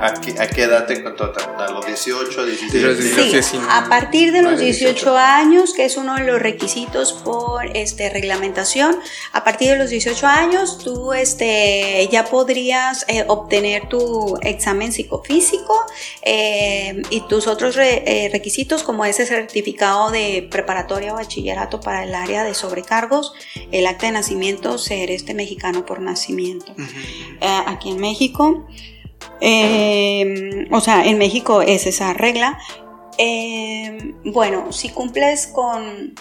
¿A 0.00 0.14
qué, 0.48 0.62
edad 0.62 0.86
te 0.86 1.02
contratan? 1.02 1.60
¿A 1.60 1.70
los 1.70 1.86
18, 1.86 2.46
17? 2.46 3.42
Sí, 3.42 3.58
a 3.68 3.88
partir 3.88 4.32
de 4.32 4.42
los 4.42 4.60
18 4.60 5.16
años, 5.16 5.72
que 5.74 5.84
es 5.84 5.96
uno 5.96 6.14
de 6.14 6.24
los 6.24 6.40
requisitos 6.40 7.12
por 7.12 7.76
este, 7.76 8.10
reglamentación, 8.10 8.96
a 9.32 9.44
partir 9.44 9.70
de 9.70 9.78
los 9.78 9.90
18 9.90 10.26
años 10.26 10.78
tú 10.78 11.12
este, 11.12 12.08
ya 12.10 12.24
podrías 12.26 13.04
eh, 13.08 13.24
obtener 13.26 13.88
tu 13.88 14.38
examen 14.42 14.92
psicofísico 14.92 15.74
eh, 16.22 17.02
y 17.10 17.20
tus 17.22 17.46
otros 17.46 17.76
eh, 17.76 18.28
requisitos 18.32 18.82
como 18.82 19.04
ese 19.04 19.26
certificado 19.26 20.10
de 20.10 20.46
preparatoria 20.50 21.12
o 21.12 21.16
bachillerato 21.16 21.80
para 21.80 22.04
el 22.04 22.14
área 22.14 22.44
de 22.44 22.54
sobrecargos, 22.54 23.32
el 23.72 23.86
acta 23.86 24.06
de 24.06 24.12
nacimiento, 24.12 24.78
ser 24.78 25.10
este 25.10 25.34
mexicano 25.34 25.84
por 25.84 26.00
nacimiento. 26.00 26.74
aquí 27.66 27.90
en 27.90 27.98
México. 27.98 28.66
Eh, 29.40 30.66
o 30.70 30.80
sea, 30.80 31.04
en 31.06 31.18
México 31.18 31.62
es 31.62 31.86
esa 31.86 32.12
regla. 32.12 32.58
Eh, 33.18 34.14
bueno, 34.24 34.72
si 34.72 34.90
cumples 34.90 35.48
con, 35.48 36.14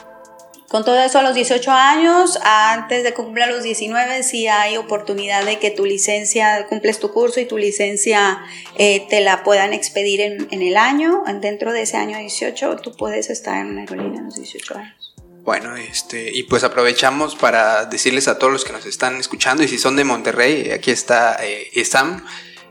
con 0.67 0.83
todo 0.83 0.99
eso 0.99 1.19
a 1.19 1.23
los 1.23 1.35
18 1.35 1.71
años, 1.71 2.39
antes 2.43 3.03
de 3.03 3.13
cumplir 3.13 3.47
los 3.47 3.63
19, 3.63 4.23
si 4.23 4.47
hay 4.47 4.77
oportunidad 4.77 5.45
de 5.45 5.59
que 5.59 5.71
tu 5.71 5.85
licencia, 5.85 6.65
cumples 6.67 6.99
tu 6.99 7.13
curso 7.13 7.39
y 7.39 7.45
tu 7.45 7.57
licencia 7.57 8.39
eh, 8.75 9.05
te 9.09 9.21
la 9.21 9.43
puedan 9.43 9.73
expedir 9.73 10.21
en, 10.21 10.61
el 10.61 10.75
año, 10.75 11.23
dentro 11.39 11.71
de 11.71 11.83
ese 11.83 11.97
año 11.97 12.17
18, 12.17 12.77
tú 12.77 12.95
puedes 12.95 13.29
estar 13.29 13.61
en 13.61 13.67
una 13.67 13.81
aerolínea 13.81 14.21
a 14.21 14.23
los 14.25 14.35
18 14.35 14.77
años. 14.77 15.15
Bueno, 15.43 15.77
este, 15.77 16.29
y 16.35 16.43
pues 16.43 16.65
aprovechamos 16.65 17.37
para 17.37 17.85
decirles 17.85 18.27
a 18.27 18.37
todos 18.37 18.51
los 18.51 18.65
que 18.65 18.73
nos 18.73 18.85
están 18.85 19.17
escuchando, 19.17 19.63
y 19.63 19.69
si 19.69 19.77
son 19.77 19.95
de 19.95 20.03
Monterrey, 20.03 20.71
aquí 20.71 20.91
está 20.91 21.37
eh, 21.41 21.69
ESAM, 21.75 22.25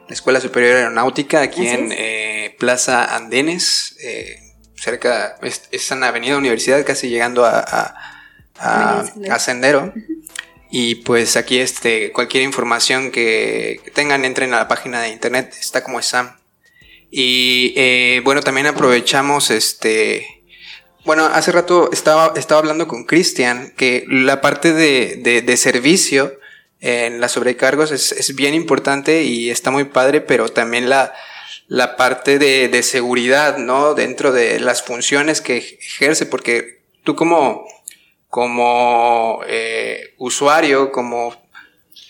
la 0.08 0.14
Escuela 0.14 0.40
Superior 0.40 0.76
Aeronáutica, 0.76 1.40
aquí 1.40 1.66
en 1.66 1.92
eh, 1.92 2.54
Plaza 2.58 3.16
Andenes, 3.16 3.96
eh, 4.00 4.38
cerca, 4.76 5.36
es, 5.42 5.90
en 5.90 6.04
Avenida 6.04 6.36
Universidad, 6.36 6.84
casi 6.84 7.08
llegando 7.08 7.44
a, 7.44 7.94
a, 8.58 9.38
Sendero. 9.38 9.92
Y 10.70 10.96
pues 10.96 11.36
aquí 11.36 11.58
este, 11.58 12.12
cualquier 12.12 12.44
información 12.44 13.10
que, 13.10 13.80
tengan, 13.94 14.24
entren 14.24 14.54
a 14.54 14.58
la 14.58 14.68
página 14.68 15.00
de 15.00 15.08
internet, 15.08 15.54
está 15.58 15.82
como 15.82 16.00
SAM. 16.02 16.36
Y 17.10 17.72
eh, 17.76 18.20
bueno, 18.24 18.42
también 18.42 18.66
aprovechamos 18.66 19.50
este... 19.50 20.26
Bueno, 21.04 21.24
hace 21.24 21.52
rato 21.52 21.90
estaba, 21.92 22.32
estaba 22.34 22.58
hablando 22.58 22.88
con 22.88 23.04
Cristian 23.04 23.72
que 23.76 24.04
la 24.08 24.40
parte 24.40 24.72
de, 24.72 25.16
de, 25.22 25.40
de 25.40 25.56
servicio 25.56 26.36
en 26.80 27.20
las 27.20 27.32
sobrecargos 27.32 27.90
es, 27.90 28.12
es, 28.12 28.34
bien 28.34 28.54
importante 28.54 29.22
y 29.22 29.50
está 29.50 29.70
muy 29.70 29.84
padre, 29.84 30.20
pero 30.20 30.48
también 30.48 30.88
la, 30.88 31.14
la 31.68 31.96
parte 31.96 32.38
de, 32.38 32.68
de, 32.68 32.82
seguridad, 32.82 33.56
¿no? 33.56 33.94
Dentro 33.94 34.32
de 34.32 34.60
las 34.60 34.82
funciones 34.82 35.40
que 35.40 35.56
ejerce, 35.56 36.26
porque 36.26 36.82
tú 37.02 37.16
como, 37.16 37.66
como 38.28 39.40
eh, 39.46 40.14
usuario, 40.18 40.92
como 40.92 41.34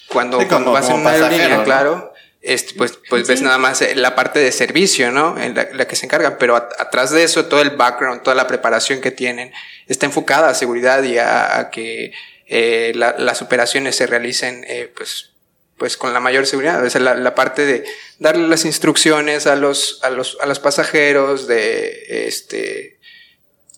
cuando, 0.09 0.39
vas 0.39 0.91
en 0.91 0.97
una 0.97 1.11
aerolínea, 1.11 1.63
claro, 1.63 2.13
este, 2.43 2.75
pues, 2.75 2.99
pues 3.09 3.27
ves 3.27 3.43
nada 3.43 3.59
más 3.59 3.85
la 3.95 4.15
parte 4.15 4.39
de 4.41 4.53
servicio, 4.53 5.11
¿no? 5.11 5.39
En 5.41 5.55
la, 5.55 5.87
que 5.87 5.97
se 5.97 6.07
encargan, 6.07 6.37
pero 6.39 6.57
atrás 6.57 7.11
de 7.11 7.23
eso, 7.23 7.47
todo 7.47 7.61
el 7.61 7.71
background, 7.71 8.23
toda 8.23 8.35
la 8.35 8.47
preparación 8.47 9.01
que 9.01 9.11
tienen, 9.11 9.53
está 9.87 10.07
enfocada 10.07 10.49
a 10.49 10.55
seguridad 10.55 11.03
y 11.05 11.19
a 11.19 11.71
que 11.73 12.13
eh, 12.47 12.93
las 12.95 13.43
operaciones 13.43 13.97
se 13.97 14.07
realicen 14.07 14.65
eh, 14.69 14.93
pues, 14.97 15.33
pues 15.77 15.97
con 15.97 16.13
la 16.13 16.21
mayor 16.21 16.47
seguridad. 16.47 16.85
O 16.85 16.89
sea, 16.89 17.01
la, 17.01 17.35
parte 17.35 17.67
de 17.67 17.85
darle 18.19 18.47
las 18.47 18.65
instrucciones 18.65 19.47
a 19.47 19.57
los, 19.57 20.01
a 20.03 20.11
los, 20.11 20.39
a 20.41 20.47
los 20.47 20.59
pasajeros, 20.61 21.47
de 21.47 22.27
este. 22.29 22.99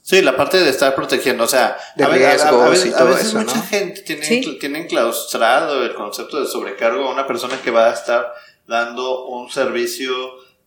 Sí, 0.02 0.22
la 0.22 0.36
parte 0.36 0.58
de 0.58 0.70
estar 0.70 0.94
protegiendo, 0.94 1.44
o 1.44 1.48
sea, 1.48 1.76
de 1.96 2.06
riesgos 2.06 2.86
y 2.86 2.90
todo 2.90 3.16
eso. 3.16 3.38
Mucha 3.38 3.60
gente 3.62 4.02
tiene, 4.02 4.56
tiene 4.58 4.78
enclaustrado 4.80 5.84
el 5.84 5.94
concepto 5.94 6.40
de 6.40 6.46
sobrecargo 6.46 7.08
a 7.08 7.12
una 7.12 7.26
persona 7.26 7.60
que 7.62 7.70
va 7.70 7.90
a 7.90 7.92
estar 7.92 8.32
dando 8.66 9.26
un 9.26 9.50
servicio 9.50 10.14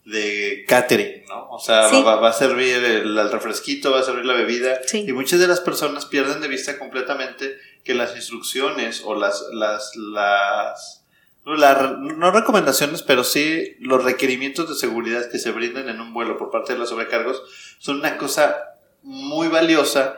de 0.06 0.66
catering, 0.68 1.26
¿no? 1.28 1.50
O 1.50 1.60
sea, 1.60 1.88
va, 2.02 2.28
a 2.28 2.34
servir 2.34 2.84
el, 2.84 3.32
refresquito, 3.32 3.92
va 3.92 4.00
a 4.00 4.04
servir 4.04 4.26
la 4.26 4.34
bebida. 4.34 4.80
Y 4.94 5.14
muchas 5.14 5.40
de 5.40 5.48
las 5.48 5.60
personas 5.60 6.06
pierden 6.06 6.42
de 6.42 6.48
vista 6.48 6.80
completamente 6.80 7.58
que 7.84 7.94
las 7.94 8.16
instrucciones 8.16 9.02
o 9.06 9.16
las, 9.16 9.46
las, 9.52 9.96
las, 9.96 11.04
no 11.46 12.32
recomendaciones, 12.32 13.04
pero 13.04 13.24
sí 13.24 13.76
los 13.80 14.04
requerimientos 14.04 14.70
de 14.70 14.76
seguridad 14.76 15.30
que 15.30 15.40
se 15.40 15.52
brindan 15.52 15.90
en 15.90 16.00
un 16.02 16.14
vuelo 16.14 16.38
por 16.38 16.52
parte 16.52 16.74
de 16.74 16.80
los 16.80 16.90
sobrecargos 16.90 17.42
son 17.80 18.00
una 18.00 18.18
cosa 18.18 18.76
muy 19.04 19.48
valiosa 19.48 20.18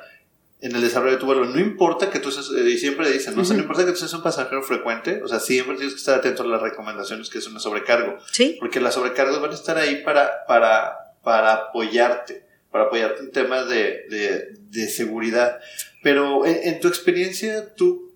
en 0.64 0.74
el 0.74 0.82
desarrollo 0.82 1.12
de 1.12 1.18
tu 1.18 1.26
vuelo. 1.26 1.44
No 1.44 1.60
importa 1.60 2.10
que 2.10 2.20
tú 2.20 2.32
seas, 2.32 2.50
eh, 2.58 2.70
y 2.70 2.78
siempre 2.78 3.12
dicen, 3.12 3.36
¿no? 3.36 3.44
no 3.44 3.54
importa 3.54 3.86
que 3.86 3.92
tú 3.92 3.98
seas 3.98 4.14
un 4.14 4.24
pasajero 4.24 4.64
frecuente, 4.64 5.22
o 5.22 5.28
sea, 5.28 5.42
siempre 5.42 5.76
tienes 5.76 5.94
que 5.94 6.00
estar 6.00 6.18
atento 6.18 6.44
a 6.44 6.48
las 6.48 6.62
recomendaciones 6.62 7.30
que 7.30 7.40
es 7.40 7.48
una 7.48 7.60
sobrecargo. 7.60 8.18
Sí. 8.32 8.56
Porque 8.62 8.80
las 8.80 8.94
sobrecargos 8.94 9.42
van 9.42 9.52
a 9.52 9.56
estar 9.56 9.78
ahí 9.78 10.04
para, 10.04 10.46
para, 10.48 11.18
para 11.22 11.54
apoyarte, 11.54 12.46
para 12.72 12.86
apoyarte 12.86 13.24
en 13.24 13.32
temas 13.32 13.68
de, 13.68 14.06
de, 14.10 14.54
de 14.70 14.88
seguridad. 14.88 15.60
Pero 16.02 16.46
en, 16.46 16.80
tu 16.80 16.88
experiencia, 16.88 17.76
tú, 17.76 18.14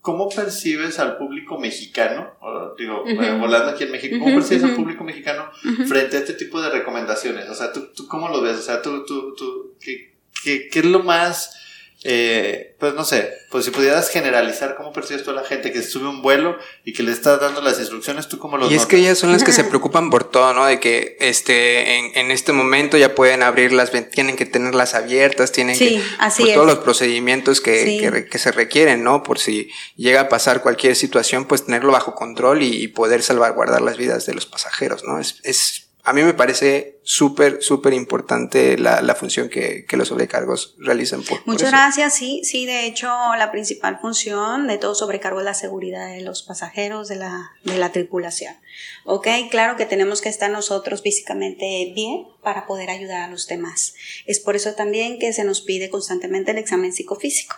¿cómo 0.00 0.30
percibes 0.30 0.98
al 0.98 1.18
público 1.18 1.58
mexicano? 1.58 2.34
digo, 2.78 3.04
eh, 3.06 3.38
volando 3.38 3.72
aquí 3.72 3.84
en 3.84 3.90
México, 3.90 4.16
¿cómo 4.18 4.36
percibes 4.36 4.64
al 4.64 4.74
público 4.74 5.04
mexicano 5.04 5.50
frente 5.86 6.16
a 6.16 6.20
este 6.20 6.32
tipo 6.32 6.62
de 6.62 6.70
recomendaciones? 6.70 7.46
O 7.50 7.54
sea, 7.54 7.74
¿tú, 7.74 7.88
tú 7.94 8.06
cómo 8.08 8.30
lo 8.30 8.40
ves? 8.40 8.56
O 8.56 8.62
sea, 8.62 8.80
¿tú, 8.80 9.04
tú, 9.04 9.34
tú 9.34 9.74
qué, 9.78 10.14
qué, 10.42 10.68
qué 10.70 10.78
es 10.78 10.86
lo 10.86 11.02
más 11.02 11.58
eh, 12.02 12.76
pues 12.78 12.94
no 12.94 13.04
sé, 13.04 13.30
pues 13.50 13.66
si 13.66 13.70
pudieras 13.70 14.08
generalizar 14.08 14.74
cómo 14.74 14.90
percibes 14.90 15.22
tú 15.22 15.32
a 15.32 15.34
la 15.34 15.44
gente 15.44 15.70
que 15.70 15.82
sube 15.82 16.08
un 16.08 16.22
vuelo 16.22 16.56
y 16.82 16.94
que 16.94 17.02
le 17.02 17.12
estás 17.12 17.38
dando 17.38 17.60
las 17.60 17.78
instrucciones, 17.78 18.26
tú 18.26 18.38
cómo 18.38 18.56
lo 18.56 18.70
Y 18.70 18.74
es 18.74 18.86
que 18.86 18.96
ellas 18.96 19.18
son 19.18 19.32
las 19.32 19.44
que 19.44 19.52
se 19.52 19.64
preocupan 19.70 20.08
por 20.08 20.24
todo, 20.24 20.54
¿no? 20.54 20.64
De 20.64 20.80
que 20.80 21.18
este 21.20 21.98
en, 21.98 22.16
en 22.16 22.30
este 22.30 22.52
momento 22.52 22.96
ya 22.96 23.14
pueden 23.14 23.42
abrirlas, 23.42 23.90
tienen 24.10 24.36
que 24.36 24.46
tenerlas 24.46 24.94
abiertas, 24.94 25.52
tienen 25.52 25.78
que 25.78 26.02
así 26.18 26.44
por 26.44 26.54
todos 26.54 26.66
los 26.66 26.78
procedimientos 26.78 27.60
que, 27.60 28.26
que, 28.30 28.38
se 28.38 28.50
requieren, 28.50 29.04
¿no? 29.04 29.22
Por 29.22 29.38
si 29.38 29.70
llega 29.96 30.22
a 30.22 30.28
pasar 30.30 30.62
cualquier 30.62 30.96
situación, 30.96 31.44
pues 31.44 31.66
tenerlo 31.66 31.92
bajo 31.92 32.14
control 32.14 32.62
y, 32.62 32.82
y 32.82 32.88
poder 32.88 33.22
salvaguardar 33.22 33.82
las 33.82 33.98
vidas 33.98 34.24
de 34.24 34.32
los 34.32 34.46
pasajeros, 34.46 35.04
¿no? 35.04 35.20
Es, 35.20 35.40
es 35.44 35.89
a 36.10 36.12
mí 36.12 36.24
me 36.24 36.34
parece 36.34 36.98
súper, 37.04 37.62
súper 37.62 37.92
importante 37.92 38.76
la, 38.76 39.00
la, 39.00 39.14
función 39.14 39.48
que, 39.48 39.84
que, 39.86 39.96
los 39.96 40.08
sobrecargos 40.08 40.74
realizan. 40.78 41.22
Por, 41.22 41.46
Muchas 41.46 41.70
gracias, 41.70 42.16
sí, 42.16 42.42
sí, 42.42 42.66
de 42.66 42.84
hecho 42.86 43.06
la 43.38 43.52
principal 43.52 44.00
función 44.00 44.66
de 44.66 44.76
todo 44.76 44.96
sobrecargo 44.96 45.38
es 45.38 45.44
la 45.44 45.54
seguridad 45.54 46.08
de 46.08 46.22
los 46.22 46.42
pasajeros, 46.42 47.06
de 47.06 47.14
la, 47.14 47.52
de 47.62 47.78
la 47.78 47.92
tripulación. 47.92 48.56
Ok, 49.04 49.28
claro 49.52 49.76
que 49.76 49.86
tenemos 49.86 50.20
que 50.20 50.28
estar 50.28 50.50
nosotros 50.50 51.00
físicamente 51.00 51.92
bien 51.94 52.26
para 52.42 52.66
poder 52.66 52.90
ayudar 52.90 53.22
a 53.22 53.30
los 53.30 53.46
demás. 53.46 53.94
Es 54.26 54.40
por 54.40 54.56
eso 54.56 54.74
también 54.74 55.20
que 55.20 55.32
se 55.32 55.44
nos 55.44 55.60
pide 55.60 55.90
constantemente 55.90 56.50
el 56.50 56.58
examen 56.58 56.92
psicofísico 56.92 57.54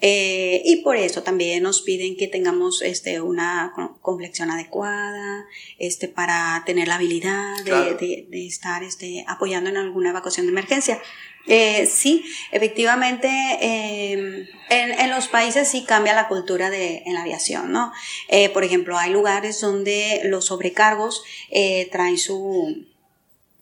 Eh, 0.00 0.62
y 0.64 0.76
por 0.76 0.96
eso 0.96 1.22
también 1.22 1.62
nos 1.62 1.82
piden 1.82 2.16
que 2.16 2.26
tengamos 2.26 2.82
este, 2.82 3.20
una 3.20 3.72
complexión 4.00 4.50
adecuada, 4.50 5.46
este, 5.78 6.08
para 6.08 6.62
tener 6.64 6.88
la 6.88 6.94
habilidad 6.94 7.56
de, 7.64 8.26
de, 8.28 8.46
estar 8.46 8.82
este, 8.82 9.24
apoyando 9.28 9.68
en 9.68 9.76
alguna 9.76 10.10
evacuación 10.10 10.46
de 10.46 10.52
emergencia. 10.52 11.00
Eh, 11.46 11.86
sí, 11.86 12.24
efectivamente, 12.52 13.28
em, 13.60 14.46
en, 14.68 14.92
en, 14.92 15.10
los 15.10 15.28
países 15.28 15.68
sí 15.68 15.84
cambia 15.84 16.14
la 16.14 16.28
cultura 16.28 16.70
de, 16.70 17.02
en 17.06 17.14
la 17.14 17.22
aviación, 17.22 17.72
¿no? 17.72 17.92
Eh, 18.28 18.50
por 18.50 18.62
ejemplo, 18.62 18.98
hay 18.98 19.10
lugares 19.10 19.60
donde 19.60 20.20
los 20.24 20.46
sobrecargos 20.46 21.22
eh, 21.50 21.88
traen 21.90 22.18
su 22.18 22.86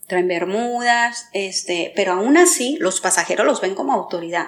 traen 0.07 0.27
bermudas, 0.27 1.29
este, 1.33 1.93
pero 1.95 2.13
aún 2.13 2.35
así 2.35 2.77
los 2.79 2.99
pasajeros 2.99 3.45
los 3.45 3.61
ven 3.61 3.75
como 3.75 3.93
autoridad. 3.93 4.47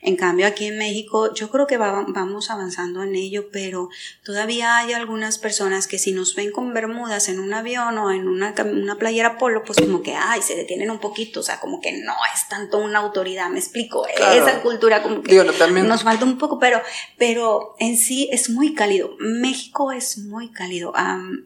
En 0.00 0.16
cambio, 0.16 0.46
aquí 0.46 0.66
en 0.66 0.78
México, 0.78 1.34
yo 1.34 1.50
creo 1.50 1.66
que 1.66 1.76
vamos 1.76 2.50
avanzando 2.50 3.02
en 3.02 3.16
ello, 3.16 3.48
pero 3.50 3.88
todavía 4.24 4.76
hay 4.76 4.92
algunas 4.92 5.38
personas 5.38 5.86
que 5.86 5.98
si 5.98 6.12
nos 6.12 6.34
ven 6.34 6.52
con 6.52 6.72
bermudas 6.72 7.28
en 7.28 7.40
un 7.40 7.52
avión 7.52 7.98
o 7.98 8.12
en 8.12 8.28
una, 8.28 8.54
una 8.64 8.96
playera 8.96 9.38
polo, 9.38 9.64
pues 9.64 9.78
como 9.78 10.02
que, 10.02 10.14
ay, 10.14 10.42
se 10.42 10.54
detienen 10.54 10.90
un 10.90 11.00
poquito, 11.00 11.40
o 11.40 11.42
sea, 11.42 11.58
como 11.58 11.80
que 11.80 11.92
no 11.92 12.14
es 12.34 12.48
tanto 12.48 12.78
una 12.78 13.00
autoridad, 13.00 13.50
me 13.50 13.58
explico, 13.58 14.06
esa 14.06 14.62
cultura 14.62 15.02
como 15.02 15.22
que 15.22 15.34
nos 15.34 16.02
falta 16.02 16.24
un 16.24 16.38
poco, 16.38 16.58
pero, 16.58 16.80
pero 17.16 17.74
en 17.78 17.96
sí 17.96 18.28
es 18.32 18.50
muy 18.50 18.74
cálido. 18.74 19.16
México 19.18 19.92
es 19.92 20.18
muy 20.18 20.50
cálido. 20.50 20.92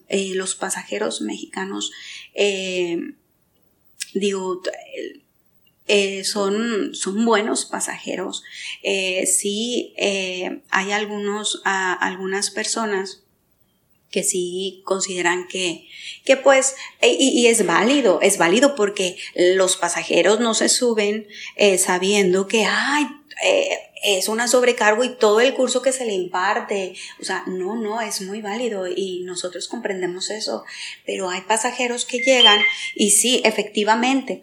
Eh, 0.09 0.33
los 0.35 0.55
pasajeros 0.55 1.21
mexicanos, 1.21 1.93
eh, 2.35 3.15
digo, 4.15 4.61
eh, 5.89 6.23
son, 6.25 6.95
son 6.95 7.25
buenos 7.25 7.65
pasajeros. 7.65 8.45
Eh, 8.83 9.27
sí, 9.27 9.95
eh, 9.97 10.61
hay 10.71 10.93
algunos, 10.93 11.61
algunas 11.65 12.51
personas 12.51 13.23
que 14.11 14.23
sí 14.23 14.83
consideran 14.85 15.49
que, 15.49 15.89
que 16.25 16.37
pues, 16.37 16.77
y, 17.03 17.47
es 17.47 17.67
válido, 17.67 18.21
es 18.21 18.37
válido 18.37 18.75
porque 18.75 19.17
los 19.35 19.77
pasajeros 19.77 20.39
no 20.39 20.53
se 20.53 20.69
suben 20.69 21.27
sabiendo 21.79 22.47
que, 22.47 22.67
ay, 22.67 23.07
es 24.05 24.29
una 24.29 24.49
sobrecargo 24.49 25.03
y 25.03 25.17
todo 25.17 25.41
el 25.41 25.55
curso 25.55 25.81
que 25.81 25.93
se 25.93 26.05
le 26.05 26.13
imparte, 26.13 26.95
o 27.23 27.25
sea, 27.25 27.45
no, 27.47 27.75
no, 27.75 28.03
es 28.03 28.21
muy 28.21 28.43
válido 28.43 28.87
y 28.87 29.23
nosotros 29.25 29.67
comprendemos 29.67 30.29
eso, 30.29 30.63
pero 31.07 31.31
hay 31.31 31.41
pasajeros 31.41 32.05
que 32.05 32.19
llegan 32.19 32.61
y 32.95 33.13
sí, 33.13 33.41
efectivamente, 33.47 34.43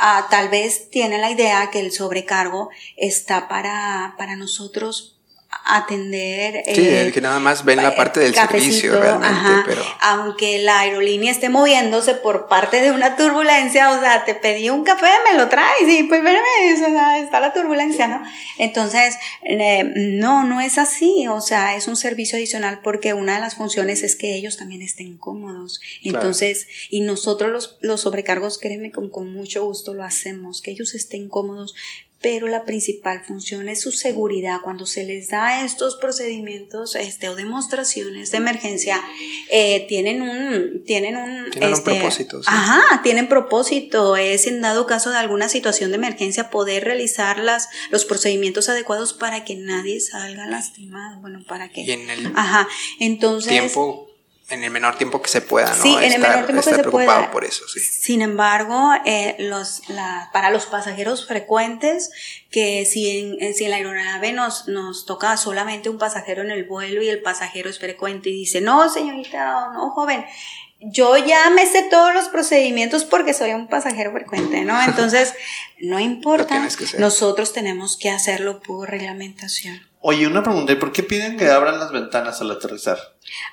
Ah, 0.00 0.26
tal 0.30 0.48
vez 0.48 0.90
tiene 0.90 1.18
la 1.18 1.30
idea 1.30 1.70
que 1.70 1.80
el 1.80 1.92
sobrecargo 1.92 2.70
está 2.96 3.48
para, 3.48 4.14
para 4.18 4.36
nosotros 4.36 5.17
atender. 5.64 6.62
Sí, 6.66 6.88
eh, 6.88 7.10
que 7.12 7.20
nada 7.20 7.38
más 7.38 7.64
ven 7.64 7.82
la 7.82 7.94
parte 7.94 8.20
del 8.20 8.34
servicio 8.34 9.00
realmente, 9.00 9.62
pero... 9.66 9.82
Aunque 10.00 10.58
la 10.58 10.80
aerolínea 10.80 11.30
esté 11.30 11.48
moviéndose 11.48 12.14
por 12.14 12.48
parte 12.48 12.80
de 12.80 12.90
una 12.90 13.16
turbulencia, 13.16 13.90
o 13.90 14.00
sea, 14.00 14.24
te 14.24 14.34
pedí 14.34 14.70
un 14.70 14.84
café, 14.84 15.08
me 15.30 15.38
lo 15.38 15.48
traes 15.48 15.88
y 15.88 16.04
pues 16.04 16.20
espérame, 16.20 17.22
está 17.22 17.40
la 17.40 17.52
turbulencia, 17.52 18.08
¿no? 18.08 18.22
Entonces, 18.58 19.16
eh, 19.42 19.84
no, 19.94 20.44
no 20.44 20.60
es 20.60 20.78
así, 20.78 21.26
o 21.28 21.40
sea, 21.40 21.76
es 21.76 21.88
un 21.88 21.96
servicio 21.96 22.36
adicional 22.36 22.80
porque 22.82 23.14
una 23.14 23.34
de 23.34 23.40
las 23.40 23.54
funciones 23.54 24.02
es 24.02 24.16
que 24.16 24.34
ellos 24.34 24.56
también 24.56 24.82
estén 24.82 25.16
cómodos. 25.16 25.80
Entonces, 26.02 26.66
y 26.90 27.00
nosotros 27.00 27.50
los, 27.50 27.78
los 27.80 28.02
sobrecargos, 28.02 28.58
créeme, 28.58 28.90
con, 28.90 29.10
con 29.10 29.32
mucho 29.32 29.64
gusto 29.64 29.94
lo 29.94 30.04
hacemos, 30.04 30.62
que 30.62 30.70
ellos 30.70 30.94
estén 30.94 31.28
cómodos, 31.28 31.74
pero 32.20 32.48
la 32.48 32.64
principal 32.64 33.22
función 33.24 33.68
es 33.68 33.80
su 33.80 33.92
seguridad. 33.92 34.60
Cuando 34.62 34.86
se 34.86 35.04
les 35.04 35.28
da 35.28 35.64
estos 35.64 35.96
procedimientos 35.96 36.96
este, 36.96 37.28
o 37.28 37.36
demostraciones 37.36 38.32
de 38.32 38.38
emergencia, 38.38 39.00
eh, 39.50 39.86
tienen 39.88 40.22
un, 40.22 40.82
tienen 40.84 41.16
un, 41.16 41.50
tienen 41.50 41.72
este, 41.72 41.92
propósito. 41.92 42.40
Ajá, 42.46 43.02
tienen 43.02 43.28
propósito. 43.28 44.16
Es 44.16 44.46
en 44.46 44.60
dado 44.60 44.86
caso 44.86 45.10
de 45.10 45.18
alguna 45.18 45.48
situación 45.48 45.90
de 45.90 45.96
emergencia 45.96 46.50
poder 46.50 46.84
realizar 46.84 47.38
las, 47.38 47.68
los 47.90 48.04
procedimientos 48.04 48.68
adecuados 48.68 49.12
para 49.12 49.44
que 49.44 49.54
nadie 49.54 50.00
salga 50.00 50.46
lastimado. 50.46 51.20
Bueno, 51.20 51.44
para 51.46 51.68
que. 51.68 51.82
Y 51.82 51.92
en 51.92 52.10
el 52.10 52.32
ajá, 52.34 52.68
entonces. 52.98 53.50
Tiempo 53.50 54.07
en 54.50 54.64
el 54.64 54.70
menor 54.70 54.96
tiempo 54.96 55.20
que 55.20 55.28
se 55.28 55.42
pueda, 55.42 55.74
¿no? 55.74 55.82
Sí, 55.82 55.94
en 56.00 56.12
el 56.12 56.20
menor 56.20 56.46
tiempo 56.46 56.64
que 56.64 56.74
se 56.74 56.84
pueda. 56.84 57.30
por 57.30 57.44
eso, 57.44 57.68
sí. 57.68 57.80
Sin 57.80 58.22
embargo, 58.22 58.92
eh, 59.04 59.36
los, 59.38 59.88
la, 59.88 60.30
para 60.32 60.50
los 60.50 60.66
pasajeros 60.66 61.26
frecuentes, 61.26 62.10
que 62.50 62.86
si 62.86 63.36
en, 63.40 63.54
si 63.54 63.64
en 63.64 63.70
la 63.70 63.76
aeronave 63.76 64.32
nos, 64.32 64.66
nos 64.68 65.04
toca 65.04 65.36
solamente 65.36 65.90
un 65.90 65.98
pasajero 65.98 66.42
en 66.42 66.50
el 66.50 66.64
vuelo 66.64 67.02
y 67.02 67.08
el 67.08 67.20
pasajero 67.20 67.68
es 67.68 67.78
frecuente 67.78 68.30
y 68.30 68.32
dice, 68.32 68.60
no, 68.60 68.88
señorita, 68.88 69.70
no, 69.74 69.90
joven, 69.90 70.24
yo 70.80 71.16
ya 71.16 71.50
me 71.50 71.66
sé 71.66 71.88
todos 71.90 72.14
los 72.14 72.28
procedimientos 72.28 73.04
porque 73.04 73.34
soy 73.34 73.52
un 73.52 73.68
pasajero 73.68 74.12
frecuente, 74.12 74.64
¿no? 74.64 74.80
Entonces, 74.82 75.34
no 75.80 75.98
importa, 75.98 76.66
nosotros 76.98 77.52
tenemos 77.52 77.96
que 77.96 78.10
hacerlo 78.10 78.60
por 78.60 78.90
reglamentación. 78.90 79.80
Oye, 80.00 80.26
una 80.26 80.44
pregunta, 80.44 80.78
¿por 80.78 80.92
qué 80.92 81.02
piden 81.02 81.36
que 81.36 81.48
abran 81.48 81.80
las 81.80 81.90
ventanas 81.90 82.40
al 82.40 82.52
aterrizar? 82.52 82.98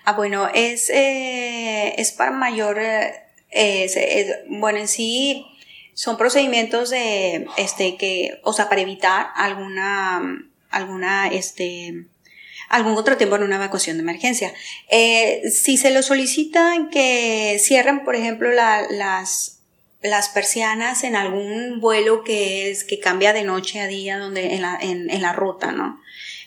Ah, 0.03 0.13
bueno, 0.13 0.47
es, 0.53 0.91
eh, 0.91 1.95
es 1.97 2.11
para 2.11 2.31
mayor, 2.31 2.77
eh, 2.79 4.43
bueno, 4.47 4.77
en 4.77 4.87
sí 4.87 5.45
son 5.95 6.17
procedimientos 6.17 6.91
de, 6.91 7.47
este, 7.57 7.97
que, 7.97 8.39
o 8.43 8.53
sea, 8.53 8.69
para 8.69 8.81
evitar 8.81 9.29
alguna, 9.35 10.21
alguna, 10.69 11.29
este, 11.29 12.05
algún 12.69 12.95
contratiempo 12.95 13.35
en 13.35 13.43
una 13.43 13.55
evacuación 13.55 13.97
de 13.97 14.03
emergencia. 14.03 14.53
Eh, 14.89 15.43
si 15.51 15.77
se 15.77 15.91
lo 15.91 16.01
solicitan 16.01 16.89
que 16.89 17.57
cierren, 17.59 18.03
por 18.03 18.15
ejemplo, 18.15 18.49
las, 18.51 19.51
persianas 20.33 21.03
en 21.03 21.15
algún 21.15 21.79
vuelo 21.81 22.23
que 22.23 22.69
es, 22.69 22.83
que 22.83 22.99
cambia 22.99 23.33
de 23.33 23.43
noche 23.43 23.79
a 23.79 23.87
día 23.87 24.17
donde, 24.17 24.53
en 24.53 24.61
la, 24.61 24.77
en 24.79 25.21
la 25.21 25.33
ruta, 25.33 25.71
¿no? 25.71 25.99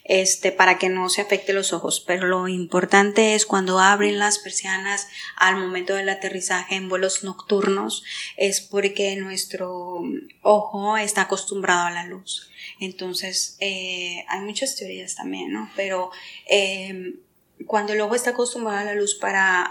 este, 0.09 0.53
para 0.53 0.79
que 0.79 0.89
no 0.89 1.09
se 1.11 1.21
afecte 1.21 1.53
los 1.53 1.73
ojos. 1.73 2.03
Pero 2.05 2.27
lo 2.27 2.49
importante 2.49 3.35
es 3.35 3.47
cuando 3.47 3.79
abren 3.79 4.19
las 4.19 4.39
persianas 4.39 5.07
al 5.37 5.57
momento 5.57 5.95
del 5.95 6.09
aterrizaje 6.09 6.75
en 6.75 6.89
vuelos 6.89 7.23
nocturnos, 7.23 8.03
es 8.37 8.61
porque 8.61 9.15
nuestro 9.17 10.03
ojo 10.43 10.97
está 10.97 11.23
acostumbrado 11.23 11.87
a 11.87 11.91
la 11.91 12.05
luz. 12.05 12.51
Entonces, 12.81 13.57
eh, 13.61 14.25
hay 14.29 14.41
muchas 14.41 14.77
teorías 14.77 15.17
también, 15.17 15.53
¿no? 15.53 15.71
Pero 15.75 16.11
eh, 16.49 17.15
cuando 17.67 17.93
el 17.93 18.01
ojo 18.01 18.15
está 18.15 18.31
acostumbrado 18.31 18.79
a 18.79 18.85
la 18.85 18.95
luz, 18.95 19.15
para, 19.17 19.69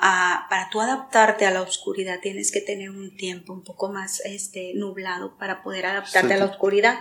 para 0.49 0.69
tú 0.69 0.81
adaptarte 0.81 1.45
a 1.45 1.51
la 1.51 1.61
oscuridad, 1.61 2.19
tienes 2.19 2.51
que 2.51 2.61
tener 2.61 2.89
un 2.89 3.15
tiempo 3.15 3.53
un 3.53 3.63
poco 3.63 3.89
más 3.91 4.19
este, 4.21 4.73
nublado 4.75 5.37
para 5.37 5.63
poder 5.63 5.85
adaptarte 5.85 6.33
a 6.33 6.37
la 6.37 6.45
oscuridad. 6.45 6.99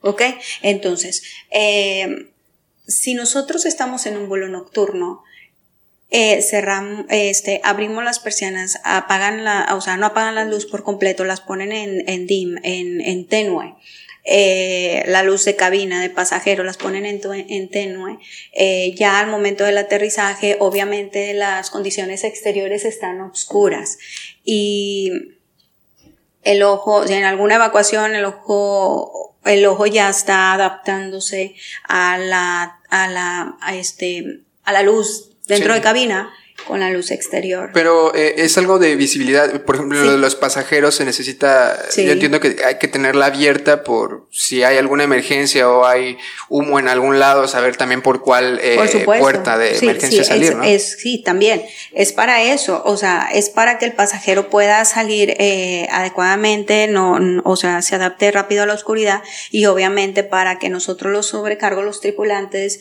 ¿Ok? 0.00 0.22
Entonces, 0.62 1.22
eh, 1.50 2.30
si 2.86 3.14
nosotros 3.14 3.66
estamos 3.66 4.06
en 4.06 4.16
un 4.16 4.28
vuelo 4.28 4.48
nocturno, 4.48 5.24
eh, 6.10 6.40
cerramos, 6.40 7.04
este, 7.10 7.60
abrimos 7.64 8.02
las 8.02 8.18
persianas, 8.18 8.80
apagan 8.84 9.44
la, 9.44 9.74
o 9.74 9.80
sea, 9.80 9.96
no 9.96 10.06
apagan 10.06 10.36
la 10.36 10.44
luz 10.44 10.64
por 10.64 10.82
completo, 10.82 11.24
las 11.24 11.40
ponen 11.40 11.72
en, 11.72 12.08
en 12.08 12.26
dim, 12.26 12.56
en, 12.62 13.00
en 13.00 13.26
tenue. 13.26 13.74
Eh, 14.30 15.04
la 15.06 15.22
luz 15.22 15.46
de 15.46 15.56
cabina 15.56 16.02
de 16.02 16.10
pasajero 16.10 16.62
las 16.62 16.76
ponen 16.76 17.06
en, 17.06 17.18
en 17.24 17.70
tenue. 17.70 18.18
Eh, 18.52 18.94
ya 18.94 19.20
al 19.20 19.28
momento 19.28 19.64
del 19.64 19.78
aterrizaje, 19.78 20.58
obviamente 20.60 21.32
las 21.32 21.70
condiciones 21.70 22.24
exteriores 22.24 22.84
están 22.84 23.22
oscuras 23.22 23.96
y 24.44 25.10
el 26.42 26.62
ojo, 26.62 27.06
en 27.06 27.24
alguna 27.24 27.54
evacuación, 27.54 28.14
el 28.14 28.26
ojo, 28.26 29.38
el 29.46 29.64
ojo 29.64 29.86
ya 29.86 30.10
está 30.10 30.52
adaptándose 30.52 31.54
a 31.84 32.18
la, 32.18 32.80
a 32.90 33.08
la, 33.08 33.56
a 33.62 33.76
este, 33.76 34.42
a 34.62 34.74
la 34.74 34.82
luz 34.82 35.38
dentro 35.46 35.72
de 35.72 35.80
cabina 35.80 36.30
con 36.66 36.80
la 36.80 36.90
luz 36.90 37.10
exterior. 37.10 37.70
Pero 37.72 38.14
eh, 38.14 38.34
es 38.38 38.58
algo 38.58 38.78
de 38.78 38.96
visibilidad. 38.96 39.62
Por 39.62 39.76
ejemplo, 39.76 40.02
lo 40.02 40.12
de 40.12 40.18
los 40.18 40.34
pasajeros 40.34 40.94
se 40.94 41.04
necesita. 41.04 41.78
Yo 41.96 42.12
entiendo 42.12 42.40
que 42.40 42.56
hay 42.64 42.78
que 42.78 42.88
tenerla 42.88 43.26
abierta 43.26 43.84
por 43.84 44.26
si 44.30 44.62
hay 44.62 44.76
alguna 44.76 45.04
emergencia 45.04 45.68
o 45.70 45.86
hay 45.86 46.18
humo 46.48 46.78
en 46.78 46.88
algún 46.88 47.18
lado, 47.18 47.48
saber 47.48 47.76
también 47.76 48.02
por 48.02 48.20
cuál 48.20 48.60
eh, 48.62 48.76
puerta 49.04 49.56
de 49.58 49.78
emergencia 49.78 50.24
salir, 50.24 50.56
¿no? 50.56 50.64
sí, 50.78 51.22
también. 51.22 51.62
Es 51.92 52.12
para 52.12 52.42
eso. 52.42 52.82
O 52.84 52.96
sea, 52.96 53.28
es 53.32 53.50
para 53.50 53.78
que 53.78 53.84
el 53.84 53.92
pasajero 53.92 54.50
pueda 54.50 54.84
salir 54.84 55.36
eh, 55.38 55.86
adecuadamente, 55.90 56.86
no, 56.88 57.18
o 57.44 57.56
sea, 57.56 57.82
se 57.82 57.94
adapte 57.94 58.30
rápido 58.30 58.64
a 58.64 58.66
la 58.66 58.74
oscuridad 58.74 59.22
y 59.50 59.66
obviamente 59.66 60.24
para 60.24 60.58
que 60.58 60.68
nosotros 60.68 61.12
los 61.12 61.26
sobrecargos, 61.26 61.84
los 61.84 62.00
tripulantes, 62.00 62.80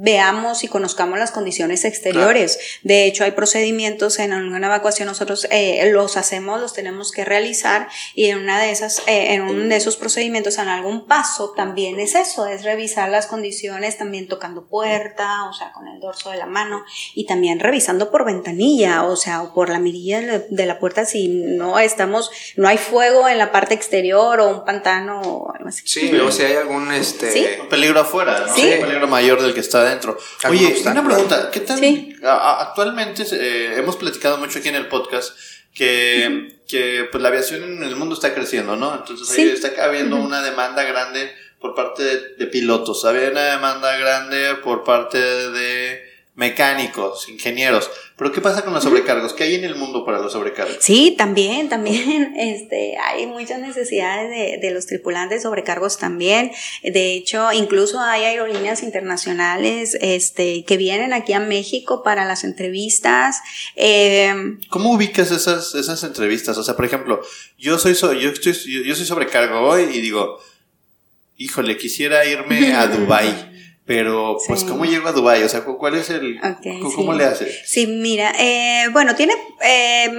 veamos 0.00 0.64
y 0.64 0.68
conozcamos 0.68 1.18
las 1.18 1.30
condiciones 1.30 1.84
exteriores 1.84 2.37
De 2.82 3.06
hecho, 3.06 3.24
hay 3.24 3.32
procedimientos 3.32 4.18
en 4.18 4.32
alguna 4.32 4.66
evacuación, 4.66 5.08
nosotros 5.08 5.46
eh, 5.50 5.90
los 5.92 6.16
hacemos, 6.16 6.60
los 6.60 6.72
tenemos 6.72 7.12
que 7.12 7.24
realizar 7.24 7.88
y 8.14 8.26
en 8.26 8.38
una 8.38 8.60
de 8.60 8.70
esas, 8.70 9.00
eh, 9.06 9.34
en 9.34 9.42
uno 9.42 9.68
de 9.68 9.76
esos 9.76 9.96
procedimientos, 9.96 10.58
en 10.58 10.68
algún 10.68 11.06
paso, 11.06 11.52
también 11.56 11.98
es 12.00 12.14
eso, 12.14 12.46
es 12.46 12.64
revisar 12.64 13.08
las 13.08 13.26
condiciones, 13.26 13.98
también 13.98 14.28
tocando 14.28 14.66
puerta, 14.66 15.44
o 15.48 15.52
sea, 15.52 15.72
con 15.72 15.88
el 15.88 16.00
dorso 16.00 16.30
de 16.30 16.36
la 16.36 16.46
mano 16.46 16.84
y 17.14 17.26
también 17.26 17.60
revisando 17.60 18.10
por 18.10 18.24
ventanilla, 18.24 19.04
o 19.04 19.16
sea, 19.16 19.42
o 19.42 19.54
por 19.54 19.68
la 19.68 19.78
mirilla 19.78 20.20
de 20.48 20.66
la 20.66 20.78
puerta 20.78 21.04
si 21.04 21.28
no 21.28 21.78
estamos, 21.78 22.30
no 22.56 22.68
hay 22.68 22.78
fuego 22.78 23.28
en 23.28 23.38
la 23.38 23.52
parte 23.52 23.74
exterior 23.74 24.40
o 24.40 24.48
un 24.48 24.64
pantano 24.64 25.20
o 25.22 25.52
algo 25.54 25.68
así. 25.68 25.82
Sí, 25.84 26.16
o 26.16 26.30
si 26.30 26.42
hay 26.42 26.56
algún 26.56 26.92
este 26.92 27.60
peligro 27.70 28.00
afuera, 28.00 28.46
¿no? 28.46 28.54
¿Sí? 28.54 28.68
un 28.74 28.80
peligro 28.80 29.08
mayor 29.08 29.40
del 29.40 29.54
que 29.54 29.60
está 29.60 29.80
adentro. 29.80 30.18
Oye, 30.48 30.76
una 30.86 31.04
pregunta, 31.04 31.50
¿qué 31.50 31.60
tal? 31.60 31.80
Actualmente 32.22 33.24
eh, 33.32 33.74
hemos 33.76 33.96
platicado 33.96 34.38
mucho 34.38 34.58
aquí 34.58 34.68
en 34.68 34.74
el 34.74 34.88
podcast 34.88 35.36
que, 35.74 36.60
que 36.66 37.08
pues, 37.10 37.22
la 37.22 37.28
aviación 37.28 37.62
en 37.62 37.82
el 37.82 37.96
mundo 37.96 38.14
está 38.14 38.34
creciendo, 38.34 38.76
¿no? 38.76 38.94
Entonces 38.94 39.30
ahí 39.36 39.48
está 39.48 39.84
habiendo 39.84 40.16
una 40.16 40.42
demanda 40.42 40.82
grande 40.84 41.32
por 41.60 41.74
parte 41.74 42.02
de, 42.36 42.46
pilotos, 42.46 43.04
había 43.04 43.30
una 43.30 43.42
demanda 43.42 43.96
grande 43.96 44.54
por 44.62 44.84
parte 44.84 45.18
de 45.18 46.07
mecánicos, 46.38 47.28
ingenieros. 47.28 47.90
Pero 48.16 48.30
¿qué 48.30 48.40
pasa 48.40 48.62
con 48.62 48.72
los 48.72 48.84
sobrecargos? 48.84 49.32
¿Qué 49.32 49.42
hay 49.42 49.56
en 49.56 49.64
el 49.64 49.74
mundo 49.74 50.04
para 50.04 50.20
los 50.20 50.34
sobrecargos? 50.34 50.76
Sí, 50.78 51.16
también, 51.18 51.68
también 51.68 52.32
este, 52.38 52.96
hay 52.96 53.26
muchas 53.26 53.58
necesidades 53.58 54.30
de, 54.30 54.58
de 54.64 54.72
los 54.72 54.86
tripulantes 54.86 55.42
sobrecargos 55.42 55.98
también. 55.98 56.52
De 56.84 57.14
hecho, 57.14 57.50
incluso 57.52 57.98
hay 57.98 58.22
aerolíneas 58.22 58.84
internacionales 58.84 59.98
este, 60.00 60.64
que 60.64 60.76
vienen 60.76 61.12
aquí 61.12 61.32
a 61.32 61.40
México 61.40 62.04
para 62.04 62.24
las 62.24 62.44
entrevistas. 62.44 63.38
Eh, 63.74 64.32
¿Cómo 64.68 64.92
ubicas 64.92 65.32
esas, 65.32 65.74
esas 65.74 66.04
entrevistas? 66.04 66.56
O 66.56 66.62
sea, 66.62 66.76
por 66.76 66.84
ejemplo, 66.84 67.20
yo 67.58 67.80
soy, 67.80 67.94
yo, 67.94 68.30
estoy, 68.30 68.54
yo 68.84 68.94
soy 68.94 69.06
sobrecargo 69.06 69.58
hoy 69.58 69.90
y 69.92 70.00
digo, 70.00 70.38
híjole, 71.36 71.76
quisiera 71.76 72.24
irme 72.24 72.74
a 72.74 72.86
Dubai 72.86 73.57
pero, 73.88 74.36
pues, 74.46 74.64
¿cómo 74.64 74.84
llego 74.84 75.08
a 75.08 75.12
Dubai? 75.12 75.42
O 75.44 75.48
sea, 75.48 75.64
¿cuál 75.64 75.94
es 75.94 76.10
el... 76.10 76.38
¿Cómo 76.94 77.14
le 77.14 77.24
hace? 77.24 77.50
Sí, 77.64 77.86
mira, 77.86 78.34
eh, 78.38 78.88
bueno, 78.92 79.14
tiene, 79.16 79.32
eh, 79.64 80.12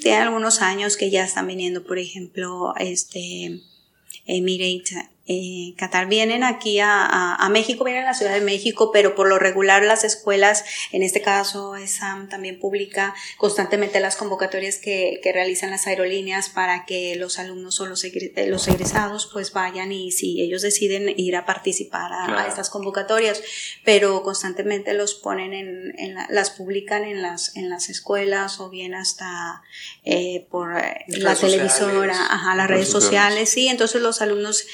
tiene 0.00 0.16
algunos 0.16 0.62
años 0.62 0.96
que 0.96 1.08
ya 1.08 1.22
están 1.22 1.46
viniendo, 1.46 1.84
por 1.84 2.00
ejemplo, 2.00 2.74
este, 2.76 3.60
Emirates 4.26 4.98
eh, 5.28 5.74
Qatar 5.76 6.08
vienen 6.08 6.42
aquí 6.42 6.80
a, 6.80 7.34
a, 7.34 7.48
México, 7.50 7.84
vienen 7.84 8.04
a 8.04 8.06
la 8.06 8.14
Ciudad 8.14 8.32
de 8.32 8.40
México, 8.40 8.90
pero 8.92 9.14
por 9.14 9.28
lo 9.28 9.38
regular 9.38 9.84
las 9.84 10.02
escuelas, 10.02 10.64
en 10.90 11.02
este 11.02 11.20
caso 11.20 11.76
ESAM 11.76 12.30
también 12.30 12.58
publica 12.58 13.14
constantemente 13.36 14.00
las 14.00 14.16
convocatorias 14.16 14.78
que, 14.78 15.20
que 15.22 15.32
realizan 15.32 15.70
las 15.70 15.86
aerolíneas 15.86 16.48
para 16.48 16.86
que 16.86 17.14
los 17.16 17.38
alumnos 17.38 17.78
o 17.80 17.86
los, 17.86 18.02
eh, 18.04 18.46
los 18.48 18.66
egresados 18.68 19.28
pues 19.30 19.52
vayan 19.52 19.92
y 19.92 20.12
si 20.12 20.40
ellos 20.40 20.62
deciden 20.62 21.12
ir 21.18 21.36
a 21.36 21.44
participar 21.44 22.10
a, 22.12 22.46
estas 22.48 22.70
convocatorias, 22.70 23.42
pero 23.84 24.22
constantemente 24.22 24.94
los 24.94 25.14
ponen 25.14 25.52
en, 25.52 25.94
en 25.98 26.16
las 26.30 26.50
publican 26.50 27.04
en 27.04 27.20
las, 27.20 27.54
en 27.54 27.68
las 27.68 27.90
escuelas 27.90 28.60
o 28.60 28.70
bien 28.70 28.94
hasta 28.94 29.62
eh, 30.04 30.46
por 30.50 30.78
eh, 30.78 31.04
la 31.08 31.34
televisora, 31.34 32.14
ajá, 32.30 32.54
las 32.54 32.68
redes 32.68 32.88
sociales, 32.88 33.50
sí, 33.50 33.68
entonces 33.68 34.00
los 34.00 34.22
alumnos 34.22 34.64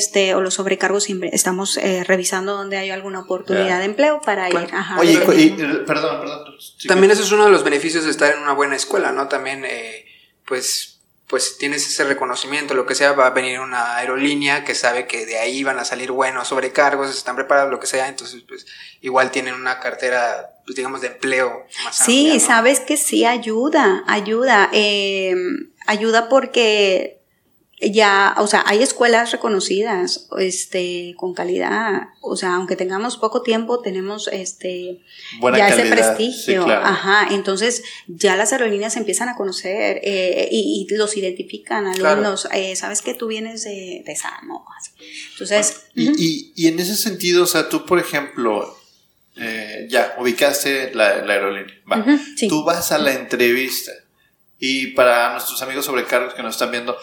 este, 0.00 0.34
o 0.34 0.40
los 0.40 0.54
sobrecargos 0.54 1.04
siempre 1.04 1.28
estamos 1.34 1.76
eh, 1.76 2.04
revisando 2.04 2.56
donde 2.56 2.78
hay 2.78 2.88
alguna 2.88 3.20
oportunidad 3.20 3.80
de 3.80 3.84
empleo 3.84 4.22
para 4.22 4.48
ir. 4.48 4.68
Oye, 4.98 5.12
y, 5.36 5.50
perdón, 5.86 6.20
perdón. 6.20 6.56
También 6.88 7.10
ese 7.10 7.22
es 7.22 7.32
uno 7.32 7.44
de 7.44 7.50
los 7.50 7.62
beneficios 7.64 8.04
de 8.04 8.10
estar 8.10 8.32
en 8.32 8.40
una 8.40 8.54
buena 8.54 8.76
escuela, 8.76 9.12
¿no? 9.12 9.28
También, 9.28 9.66
eh, 9.66 10.06
pues, 10.46 11.00
pues 11.26 11.58
tienes 11.58 11.86
ese 11.86 12.04
reconocimiento, 12.04 12.72
lo 12.72 12.86
que 12.86 12.94
sea, 12.94 13.12
va 13.12 13.26
a 13.26 13.30
venir 13.30 13.60
una 13.60 13.96
aerolínea 13.96 14.64
que 14.64 14.74
sabe 14.74 15.06
que 15.06 15.26
de 15.26 15.38
ahí 15.38 15.62
van 15.62 15.78
a 15.78 15.84
salir 15.84 16.10
buenos 16.12 16.48
sobrecargos, 16.48 17.14
están 17.14 17.36
preparados, 17.36 17.70
lo 17.70 17.78
que 17.78 17.86
sea, 17.86 18.08
entonces 18.08 18.42
pues 18.48 18.66
igual 19.02 19.30
tienen 19.30 19.54
una 19.54 19.80
cartera, 19.80 20.54
pues 20.64 20.76
digamos, 20.76 21.02
de 21.02 21.08
empleo 21.08 21.66
más 21.84 21.96
Sí, 21.96 22.40
sabes 22.40 22.80
que 22.80 22.96
sí 22.96 23.26
ayuda, 23.26 24.02
ayuda, 24.06 24.70
eh, 24.72 25.36
ayuda 25.86 26.30
porque 26.30 27.19
ya, 27.80 28.34
o 28.38 28.46
sea, 28.46 28.62
hay 28.66 28.82
escuelas 28.82 29.32
reconocidas, 29.32 30.28
este, 30.38 31.14
con 31.16 31.32
calidad, 31.32 32.08
o 32.20 32.36
sea, 32.36 32.56
aunque 32.56 32.76
tengamos 32.76 33.16
poco 33.16 33.42
tiempo, 33.42 33.80
tenemos, 33.80 34.28
este, 34.32 35.00
ya 35.56 35.68
ese 35.68 35.90
prestigio, 35.90 36.66
ajá, 36.68 37.28
entonces 37.34 37.82
ya 38.06 38.36
las 38.36 38.52
aerolíneas 38.52 38.96
empiezan 38.96 39.30
a 39.30 39.36
conocer 39.36 40.00
eh, 40.02 40.48
y, 40.50 40.86
los 40.90 41.16
identifican 41.16 41.86
alumnos, 41.86 42.48
eh, 42.52 42.76
sabes 42.76 43.00
que 43.00 43.14
tú 43.14 43.28
vienes 43.28 43.64
de, 43.64 44.02
de 44.04 44.16
Samo, 44.16 44.66
entonces. 45.32 45.86
y, 45.94 46.52
y, 46.54 46.66
en 46.68 46.78
ese 46.78 46.96
sentido, 46.96 47.44
o 47.44 47.46
sea, 47.46 47.68
tú, 47.70 47.86
por 47.86 47.98
ejemplo, 47.98 48.76
eh, 49.36 49.86
ya, 49.88 50.16
ubicaste 50.18 50.92
la, 50.94 51.08
aerolínea, 51.08 51.74
va, 51.90 52.04
tú 52.46 52.62
vas 52.62 52.92
a 52.92 52.98
la 52.98 53.14
entrevista 53.14 53.92
y 54.58 54.88
para 54.88 55.32
nuestros 55.32 55.60
amigos 55.62 55.86
sobrecargos 55.86 56.34
que 56.34 56.42
nos 56.42 56.54
están 56.54 56.70
viendo, 56.70 56.96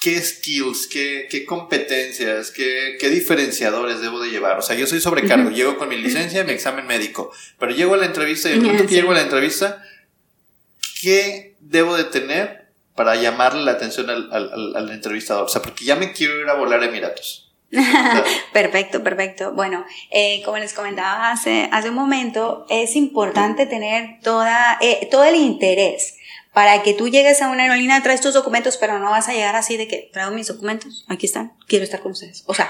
qué 0.00 0.18
skills, 0.20 0.86
qué, 0.86 1.28
qué 1.30 1.44
competencias, 1.44 2.50
qué, 2.50 2.96
qué, 2.98 3.10
diferenciadores 3.10 4.00
debo 4.00 4.20
de 4.20 4.30
llevar. 4.30 4.58
O 4.58 4.62
sea, 4.62 4.74
yo 4.74 4.86
soy 4.86 5.00
sobrecargo, 5.00 5.50
llego 5.50 5.76
con 5.76 5.90
mi 5.90 5.96
licencia, 5.96 6.42
mi 6.42 6.52
examen 6.52 6.86
médico, 6.86 7.30
pero 7.58 7.72
llego 7.72 7.94
a 7.94 7.98
la 7.98 8.06
entrevista 8.06 8.48
y 8.48 8.54
el 8.54 8.62
momento 8.62 8.86
que 8.86 8.94
llego 8.94 9.10
a 9.10 9.14
la 9.14 9.22
entrevista, 9.22 9.84
¿qué 11.02 11.54
debo 11.60 11.96
de 11.96 12.04
tener 12.04 12.70
para 12.94 13.14
llamarle 13.14 13.62
la 13.62 13.72
atención 13.72 14.08
al, 14.08 14.32
al, 14.32 14.74
al 14.74 14.90
entrevistador? 14.90 15.44
O 15.44 15.48
sea, 15.48 15.60
porque 15.60 15.84
ya 15.84 15.96
me 15.96 16.12
quiero 16.12 16.40
ir 16.40 16.48
a 16.48 16.54
volar 16.54 16.80
a 16.82 16.86
Emiratos. 16.86 17.52
perfecto, 18.52 19.04
perfecto. 19.04 19.52
Bueno, 19.52 19.84
eh, 20.10 20.42
como 20.44 20.56
les 20.56 20.72
comentaba 20.72 21.30
hace, 21.30 21.68
hace 21.72 21.90
un 21.90 21.94
momento, 21.94 22.66
es 22.70 22.96
importante 22.96 23.66
tener 23.66 24.18
toda, 24.22 24.78
eh, 24.80 25.08
todo 25.10 25.24
el 25.24 25.36
interés 25.36 26.16
para 26.52 26.82
que 26.82 26.94
tú 26.94 27.08
llegues 27.08 27.42
a 27.42 27.48
una 27.48 27.62
aerolínea, 27.62 28.02
traes 28.02 28.20
tus 28.20 28.34
documentos, 28.34 28.76
pero 28.76 28.98
no 28.98 29.10
vas 29.10 29.28
a 29.28 29.32
llegar 29.32 29.54
así 29.56 29.76
de 29.76 29.86
que 29.86 30.10
traigo 30.12 30.32
mis 30.32 30.48
documentos, 30.48 31.04
aquí 31.08 31.26
están, 31.26 31.52
quiero 31.66 31.84
estar 31.84 32.00
con 32.00 32.12
ustedes. 32.12 32.42
O 32.46 32.54
sea, 32.54 32.68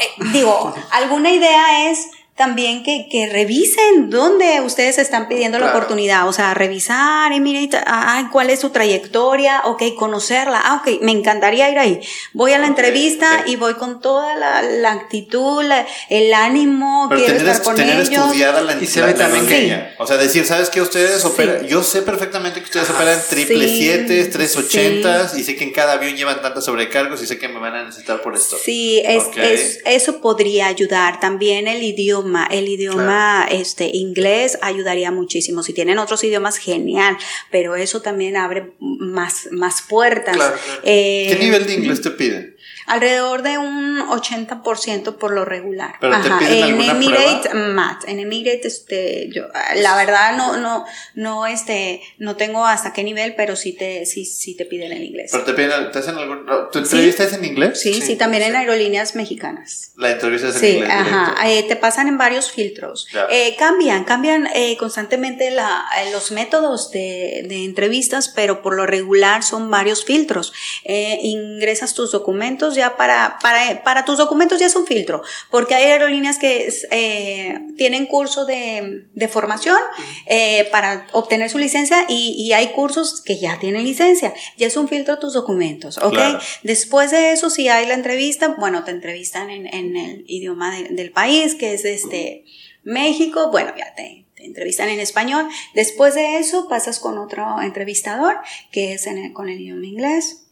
eh, 0.00 0.22
digo, 0.32 0.74
alguna 0.90 1.30
idea 1.30 1.90
es 1.90 2.06
también 2.34 2.82
que, 2.82 3.08
que, 3.10 3.28
revisen 3.30 4.08
dónde 4.08 4.62
ustedes 4.62 4.96
están 4.96 5.28
pidiendo 5.28 5.58
la 5.58 5.68
oportunidad, 5.68 6.26
o 6.26 6.32
sea, 6.32 6.54
revisar, 6.54 7.30
y 7.32 7.40
mire, 7.40 7.68
ah, 7.86 8.30
cuál 8.32 8.48
es 8.48 8.60
su 8.60 8.70
trayectoria, 8.70 9.60
ok, 9.66 9.82
conocerla, 9.98 10.58
ah, 10.64 10.82
ok, 10.82 11.02
me 11.02 11.12
encantaría 11.12 11.70
ir 11.70 11.78
ahí. 11.78 12.00
Voy 12.32 12.54
a 12.54 12.58
la 12.58 12.68
entrevista 12.68 13.44
y 13.46 13.56
voy 13.56 13.74
con 13.74 14.00
toda 14.00 14.34
la, 14.34 14.62
la 14.62 14.92
actitud, 14.92 15.62
el 16.08 16.32
ánimo, 16.32 17.06
Pero 17.10 17.22
quiero 17.22 17.38
estar 17.38 17.62
con 17.62 17.76
tener 17.76 18.00
estudiada 18.00 18.62
la, 18.62 18.82
y 18.82 18.86
se 18.86 19.02
ve 19.02 19.12
también 19.12 19.46
que 19.46 19.90
O 19.98 20.06
sea, 20.06 20.16
decir, 20.16 20.46
¿sabes 20.46 20.70
qué? 20.70 20.80
Ustedes 20.80 21.22
operan, 21.26 21.66
yo 21.66 21.82
sé 21.82 22.00
perfectamente 22.00 22.60
que 22.60 22.64
ustedes 22.64 22.88
operan 22.88 23.20
triple 23.28 23.68
siete, 23.68 24.24
tres 24.24 24.56
ochentas, 24.56 25.36
y 25.36 25.44
sé 25.44 25.54
que 25.54 25.64
en 25.64 25.72
cada 25.72 25.92
avión 25.92 26.16
llevan 26.16 26.40
tantos 26.40 26.64
sobrecargos 26.64 27.22
y 27.22 27.26
sé 27.26 27.38
que 27.38 27.48
me 27.48 27.60
van 27.60 27.74
a 27.74 27.84
necesitar 27.84 28.22
por 28.22 28.34
esto. 28.34 28.56
Sí, 28.56 29.02
es, 29.04 29.24
es, 29.36 29.80
eso 29.84 30.22
podría 30.22 30.68
ayudar. 30.68 31.20
También 31.20 31.68
el 31.68 31.82
idioma 31.82 32.21
el 32.50 32.68
idioma 32.68 33.46
este, 33.50 33.90
inglés 33.92 34.58
ayudaría 34.62 35.10
muchísimo. 35.10 35.62
Si 35.62 35.72
tienen 35.72 35.98
otros 35.98 36.22
idiomas, 36.24 36.58
genial, 36.58 37.16
pero 37.50 37.76
eso 37.76 38.02
también 38.02 38.36
abre 38.36 38.72
más, 38.78 39.48
más 39.50 39.82
puertas. 39.82 40.36
Eh, 40.82 41.26
¿Qué 41.30 41.38
nivel 41.44 41.66
de 41.66 41.74
inglés 41.74 42.00
te 42.02 42.10
piden? 42.10 42.51
Alrededor 42.86 43.42
de 43.42 43.58
un 43.58 44.00
80% 44.00 45.16
por 45.16 45.32
lo 45.32 45.44
regular. 45.44 45.94
en 46.02 46.80
Emirates 46.80 47.54
Mat, 47.54 48.04
en 48.06 48.18
Emirates 48.18 48.66
este 48.66 49.28
yo 49.32 49.46
la 49.76 49.96
verdad 49.96 50.36
no 50.36 50.56
no 50.56 50.84
no 51.14 51.46
este 51.46 52.02
no 52.18 52.36
tengo 52.36 52.66
hasta 52.66 52.92
qué 52.92 53.04
nivel, 53.04 53.34
pero 53.34 53.56
sí 53.56 53.72
te 53.72 54.06
sí 54.06 54.24
sí 54.24 54.56
te 54.56 54.64
piden 54.64 54.92
el 54.92 55.02
inglés. 55.02 55.30
Pero 55.32 55.44
te 55.44 55.54
piden 55.54 55.90
te 55.90 55.98
hacen 55.98 56.16
algún 56.16 56.46
tu 56.70 56.78
entrevista 56.78 57.24
es 57.24 57.32
en 57.32 57.44
inglés? 57.44 57.80
Sí, 57.80 58.00
sí, 58.00 58.16
también 58.16 58.42
en 58.42 58.56
aerolíneas 58.56 59.14
mexicanas. 59.14 59.92
La 59.96 60.10
entrevista 60.10 60.48
es 60.48 60.62
en 60.62 60.76
inglés. 60.76 60.90
Sí, 60.90 60.92
ajá, 60.92 61.48
eh, 61.48 61.64
te 61.64 61.76
pasan 61.76 62.08
en 62.08 62.18
varios 62.18 62.50
filtros. 62.50 63.06
Eh, 63.30 63.54
cambian, 63.58 64.04
cambian 64.04 64.48
eh, 64.54 64.76
constantemente 64.78 65.50
la, 65.50 65.84
los 66.12 66.32
métodos 66.32 66.90
de, 66.90 67.44
de 67.48 67.64
entrevistas, 67.64 68.28
pero 68.28 68.62
por 68.62 68.74
lo 68.74 68.86
regular 68.86 69.42
son 69.42 69.70
varios 69.70 70.04
filtros. 70.04 70.52
ingresas 70.84 71.94
tus 71.94 72.12
documentos 72.12 72.71
ya 72.74 72.96
para, 72.96 73.38
para, 73.40 73.82
para 73.82 74.04
tus 74.04 74.18
documentos 74.18 74.58
ya 74.60 74.66
es 74.66 74.76
un 74.76 74.86
filtro, 74.86 75.22
porque 75.50 75.74
hay 75.74 75.84
aerolíneas 75.84 76.38
que 76.38 76.72
eh, 76.90 77.58
tienen 77.76 78.06
curso 78.06 78.44
de, 78.44 79.06
de 79.12 79.28
formación 79.28 79.78
eh, 80.26 80.68
para 80.70 81.06
obtener 81.12 81.50
su 81.50 81.58
licencia 81.58 82.04
y, 82.08 82.34
y, 82.38 82.52
hay 82.52 82.68
cursos 82.68 83.20
que 83.20 83.38
ya 83.38 83.58
tienen 83.58 83.84
licencia, 83.84 84.34
ya 84.56 84.66
es 84.66 84.76
un 84.76 84.88
filtro 84.88 85.18
tus 85.18 85.32
documentos, 85.32 85.98
¿ok? 85.98 86.18
Después 86.62 87.10
de 87.10 87.32
eso, 87.32 87.50
si 87.50 87.68
hay 87.68 87.86
la 87.86 87.94
entrevista, 87.94 88.56
bueno, 88.58 88.84
te 88.84 88.90
entrevistan 88.90 89.50
en, 89.50 89.66
en 89.66 89.96
el 89.96 90.24
idioma 90.26 90.74
del 90.90 91.10
país, 91.12 91.54
que 91.54 91.74
es 91.74 91.84
este 91.84 92.44
México, 92.82 93.50
bueno, 93.50 93.72
ya 93.76 93.94
te, 93.94 94.26
entrevistan 94.36 94.88
en 94.88 95.00
español. 95.00 95.48
Después 95.74 96.14
de 96.14 96.38
eso 96.38 96.68
pasas 96.68 96.98
con 96.98 97.18
otro 97.18 97.62
entrevistador 97.62 98.36
que 98.70 98.94
es 98.94 99.08
con 99.32 99.48
el 99.48 99.60
idioma 99.60 99.86
inglés. 99.86 100.46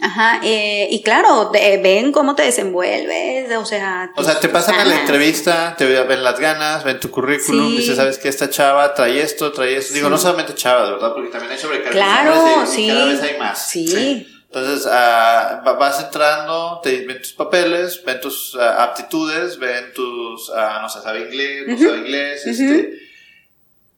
Ajá, 0.00 0.40
eh, 0.42 0.88
y 0.90 1.02
claro, 1.02 1.52
ven 1.52 2.10
cómo 2.10 2.34
te 2.34 2.42
desenvuelves, 2.42 3.56
o 3.56 3.64
sea... 3.64 4.10
O 4.16 4.24
sea, 4.24 4.40
te 4.40 4.48
pasan 4.48 4.74
a 4.80 4.84
la 4.84 5.00
entrevista, 5.00 5.76
te 5.78 5.86
ven 5.86 6.24
las 6.24 6.40
ganas, 6.40 6.82
ven 6.82 6.98
tu 6.98 7.10
currículum, 7.10 7.68
y 7.68 7.76
dices, 7.78 7.96
¿sabes 7.96 8.18
qué? 8.18 8.28
Esta 8.28 8.50
chava 8.50 8.94
trae 8.94 9.20
esto, 9.20 9.52
trae 9.52 9.76
esto. 9.76 9.94
Digo, 9.94 10.10
no 10.10 10.18
solamente 10.18 10.54
chava, 10.54 10.86
de 10.86 10.92
verdad, 10.92 11.12
porque 11.14 11.30
también 11.30 11.52
hay 11.52 11.58
sobrecarga. 11.58 11.92
Claro, 11.92 12.66
sí. 12.66 12.88
cada 12.88 13.06
vez 13.06 13.22
hay 13.22 13.38
más. 13.38 13.68
Sí. 13.68 14.26
Entonces, 14.46 14.86
uh, 14.86 15.78
vas 15.78 16.00
entrando, 16.00 16.80
te 16.82 17.06
ven 17.06 17.22
tus 17.22 17.32
papeles, 17.32 18.02
ven 18.04 18.20
tus 18.20 18.54
ah, 18.60 18.82
aptitudes, 18.82 19.58
ven 19.58 19.92
tus, 19.94 20.50
uh, 20.50 20.82
no 20.82 20.88
sé, 20.88 21.00
sabe 21.00 21.20
inglés, 21.20 21.68
no 21.68 21.78
sabe 21.78 21.98
inglés, 21.98 22.46
este... 22.46 22.98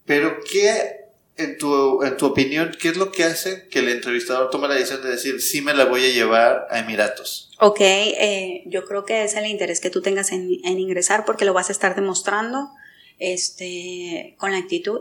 Pero, 0.06 0.38
¿qué 0.52 1.03
en 1.36 1.58
tu, 1.58 2.02
en 2.02 2.16
tu 2.16 2.26
opinión, 2.26 2.76
¿qué 2.80 2.88
es 2.88 2.96
lo 2.96 3.10
que 3.10 3.24
hace 3.24 3.66
que 3.68 3.80
el 3.80 3.88
entrevistador 3.88 4.50
tome 4.50 4.68
la 4.68 4.74
decisión 4.74 5.02
de 5.02 5.10
decir, 5.10 5.40
sí 5.40 5.62
me 5.62 5.74
la 5.74 5.84
voy 5.84 6.04
a 6.04 6.12
llevar 6.12 6.68
a 6.70 6.78
Emiratos? 6.78 7.50
Ok, 7.60 7.80
eh, 7.80 8.62
yo 8.66 8.84
creo 8.84 9.04
que 9.04 9.24
es 9.24 9.34
el 9.34 9.46
interés 9.46 9.80
que 9.80 9.90
tú 9.90 10.00
tengas 10.00 10.30
en, 10.30 10.48
ingresar 10.64 11.24
porque 11.24 11.44
lo 11.44 11.52
vas 11.52 11.70
a 11.70 11.72
estar 11.72 11.96
demostrando 11.96 12.70
este, 13.18 14.36
con 14.38 14.52
la 14.52 14.58
actitud, 14.58 15.00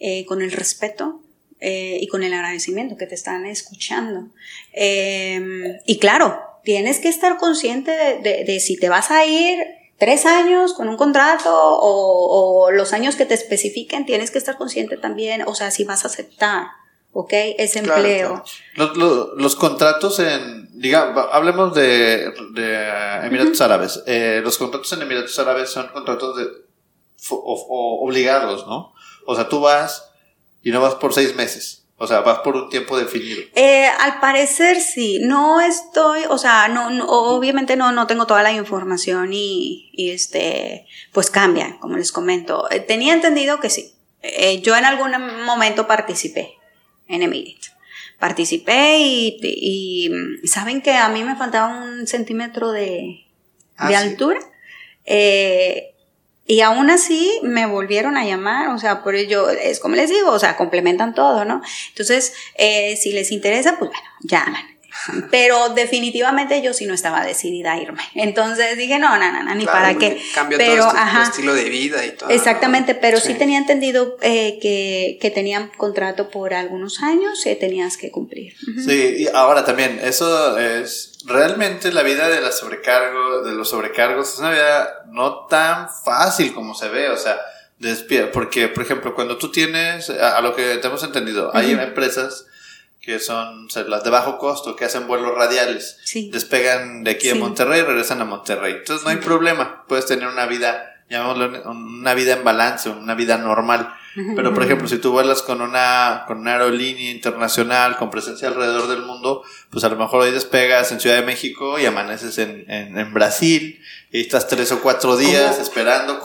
eh, 0.00 0.24
con 0.24 0.40
el 0.40 0.52
respeto 0.52 1.22
eh, 1.60 1.98
y 2.00 2.06
con 2.08 2.22
el 2.22 2.32
agradecimiento 2.32 2.96
que 2.96 3.06
te 3.06 3.14
están 3.14 3.44
escuchando. 3.44 4.28
Em, 4.72 5.78
y 5.86 5.98
claro, 5.98 6.40
tienes 6.62 6.98
que 6.98 7.08
estar 7.08 7.36
consciente 7.36 7.90
de, 7.90 8.44
de 8.44 8.60
si 8.60 8.78
te 8.78 8.88
vas 8.88 9.10
a 9.10 9.26
ir 9.26 9.58
tres 9.98 10.26
años 10.26 10.74
con 10.74 10.88
un 10.88 10.96
contrato 10.96 11.50
o, 11.52 12.70
los 12.70 12.92
años 12.92 13.16
que 13.16 13.26
te 13.26 13.34
especifiquen, 13.34 14.06
tienes 14.06 14.30
que 14.30 14.38
estar 14.38 14.56
consciente 14.56 14.96
también, 14.96 15.42
o 15.46 15.54
sea, 15.54 15.70
si 15.70 15.84
vas 15.84 16.04
a 16.04 16.08
aceptar, 16.08 16.68
¿ok? 17.12 17.32
Ese 17.58 17.80
empleo. 17.80 18.42
Los, 18.76 19.56
contratos 19.56 20.18
en, 20.18 20.68
digamos, 20.72 21.26
hablemos 21.32 21.74
de, 21.74 22.32
Emiratos 23.24 23.60
Árabes. 23.60 24.02
Eh, 24.06 24.40
los 24.42 24.58
contratos 24.58 24.92
en 24.92 25.02
Emiratos 25.02 25.38
Árabes 25.38 25.70
son 25.70 25.88
contratos 25.88 26.36
de, 26.36 26.46
obligados, 27.30 28.66
¿no? 28.66 28.92
O 29.26 29.34
sea, 29.34 29.48
tú 29.48 29.60
vas 29.60 30.10
y 30.62 30.70
no 30.70 30.80
vas 30.80 30.96
por 30.96 31.14
seis 31.14 31.34
meses. 31.34 31.83
O 31.96 32.06
sea, 32.08 32.20
vas 32.20 32.40
por 32.40 32.56
un 32.56 32.68
tiempo 32.68 32.98
definido. 32.98 33.40
Eh, 33.54 33.86
al 33.86 34.18
parecer 34.20 34.80
sí. 34.80 35.20
No 35.22 35.60
estoy, 35.60 36.22
o 36.28 36.38
sea, 36.38 36.68
no, 36.68 36.88
obviamente 37.06 37.76
no, 37.76 37.92
no 37.92 38.06
tengo 38.06 38.26
toda 38.26 38.42
la 38.42 38.52
información 38.52 39.30
y, 39.32 39.92
este, 39.96 40.86
pues 41.12 41.30
cambia, 41.30 41.78
como 41.80 41.96
les 41.96 42.10
comento. 42.10 42.68
Eh, 42.70 42.80
tenía 42.80 43.14
entendido 43.14 43.60
que 43.60 43.70
sí. 43.70 43.94
Eh, 44.22 44.60
yo 44.60 44.76
en 44.76 44.84
algún 44.84 45.12
momento 45.44 45.86
participé 45.86 46.54
en 47.06 47.22
Emirates. 47.22 47.72
Participé 48.18 48.98
y, 48.98 49.38
y, 49.42 50.48
saben 50.48 50.82
que 50.82 50.92
a 50.92 51.08
mí 51.08 51.22
me 51.22 51.36
faltaba 51.36 51.84
un 51.84 52.06
centímetro 52.06 52.72
de, 52.72 53.26
ah, 53.76 53.88
de 53.88 53.96
altura. 53.96 54.40
Eh, 55.04 55.93
y 56.46 56.60
aún 56.60 56.90
así 56.90 57.40
me 57.42 57.66
volvieron 57.66 58.16
a 58.16 58.24
llamar, 58.24 58.68
o 58.68 58.78
sea, 58.78 59.02
por 59.02 59.14
ello, 59.14 59.48
es 59.48 59.80
como 59.80 59.96
les 59.96 60.10
digo, 60.10 60.30
o 60.30 60.38
sea, 60.38 60.56
complementan 60.56 61.14
todo, 61.14 61.44
¿no? 61.44 61.62
Entonces, 61.88 62.34
eh, 62.56 62.96
si 62.96 63.12
les 63.12 63.32
interesa, 63.32 63.78
pues 63.78 63.90
bueno, 63.90 64.08
llaman. 64.20 64.73
Pero 65.30 65.70
definitivamente 65.70 66.62
yo 66.62 66.72
sí 66.72 66.86
no 66.86 66.94
estaba 66.94 67.24
decidida 67.24 67.72
a 67.72 67.80
irme. 67.80 68.02
Entonces 68.14 68.76
dije, 68.76 68.98
no, 68.98 69.18
no, 69.18 69.42
no, 69.42 69.54
ni 69.54 69.66
para 69.66 69.94
qué. 69.96 70.22
Cambia 70.34 70.58
pero, 70.58 70.88
todo 70.88 70.96
este, 70.96 71.22
estilo 71.22 71.54
de 71.54 71.68
vida 71.68 72.04
y 72.04 72.12
todo. 72.12 72.30
Exactamente, 72.30 72.94
pero 72.94 73.20
sí, 73.20 73.34
tenía 73.34 73.58
entendido 73.58 74.16
eh, 74.22 74.58
que, 74.60 75.18
que, 75.20 75.30
tenían 75.30 75.70
contrato 75.76 76.30
por 76.30 76.54
algunos 76.54 77.02
años 77.02 77.44
y 77.46 77.54
tenías 77.56 77.96
que 77.96 78.10
cumplir. 78.10 78.54
Sí, 78.84 79.16
y 79.18 79.26
ahora 79.28 79.64
también, 79.64 80.00
eso 80.02 80.58
es 80.58 81.18
realmente 81.26 81.92
la 81.92 82.02
vida 82.02 82.28
de 82.28 82.40
la 82.40 82.52
sobrecargo, 82.52 83.42
de 83.42 83.52
los 83.52 83.70
sobrecargos 83.70 84.34
es 84.34 84.38
una 84.38 84.50
vida 84.50 85.04
no 85.10 85.46
tan 85.46 85.88
fácil 86.04 86.52
como 86.52 86.74
se 86.74 86.88
ve, 86.88 87.08
o 87.08 87.16
sea, 87.16 87.38
porque, 88.32 88.68
por 88.68 88.84
ejemplo, 88.84 89.14
cuando 89.14 89.36
tú 89.36 89.50
tienes, 89.50 90.08
a, 90.10 90.40
lo 90.40 90.54
que 90.54 90.76
te 90.76 90.86
hemos 90.86 91.02
entendido, 91.02 91.50
hay 91.54 91.72
empresas 91.72 92.46
que 93.04 93.18
son 93.18 93.68
las 93.86 94.04
de 94.04 94.10
bajo 94.10 94.38
costo, 94.38 94.76
que 94.76 94.84
hacen 94.84 95.06
vuelos 95.06 95.34
radiales. 95.34 95.98
Despegan 96.30 97.04
de 97.04 97.12
aquí 97.12 97.28
a 97.28 97.34
Monterrey 97.34 97.80
y 97.80 97.84
regresan 97.84 98.20
a 98.22 98.24
Monterrey. 98.24 98.76
Entonces 98.78 99.04
no 99.04 99.10
hay 99.10 99.18
problema, 99.18 99.84
puedes 99.86 100.06
tener 100.06 100.26
una 100.26 100.46
vida, 100.46 101.02
llamémoslo, 101.10 101.70
una 101.70 102.14
vida 102.14 102.34
en 102.34 102.44
balance, 102.44 102.88
una 102.88 103.14
vida 103.14 103.36
normal. 103.36 103.94
Pero 104.36 104.54
por 104.54 104.62
ejemplo, 104.62 104.86
si 104.86 104.98
tú 104.98 105.10
vuelas 105.10 105.42
con 105.42 105.60
una, 105.60 106.24
con 106.28 106.38
una 106.38 106.52
aerolínea 106.52 107.10
internacional 107.10 107.96
con 107.96 108.10
presencia 108.10 108.46
alrededor 108.46 108.86
del 108.86 109.02
mundo, 109.02 109.42
pues 109.70 109.82
a 109.82 109.88
lo 109.88 109.96
mejor 109.96 110.22
hoy 110.22 110.30
despegas 110.30 110.92
en 110.92 111.00
Ciudad 111.00 111.16
de 111.16 111.26
México 111.26 111.80
y 111.80 111.86
amaneces 111.86 112.38
en, 112.38 112.64
en, 112.68 113.12
Brasil 113.12 113.80
y 114.12 114.20
estás 114.20 114.46
tres 114.46 114.70
o 114.70 114.80
cuatro 114.80 115.16
días 115.16 115.58
esperando. 115.58 116.20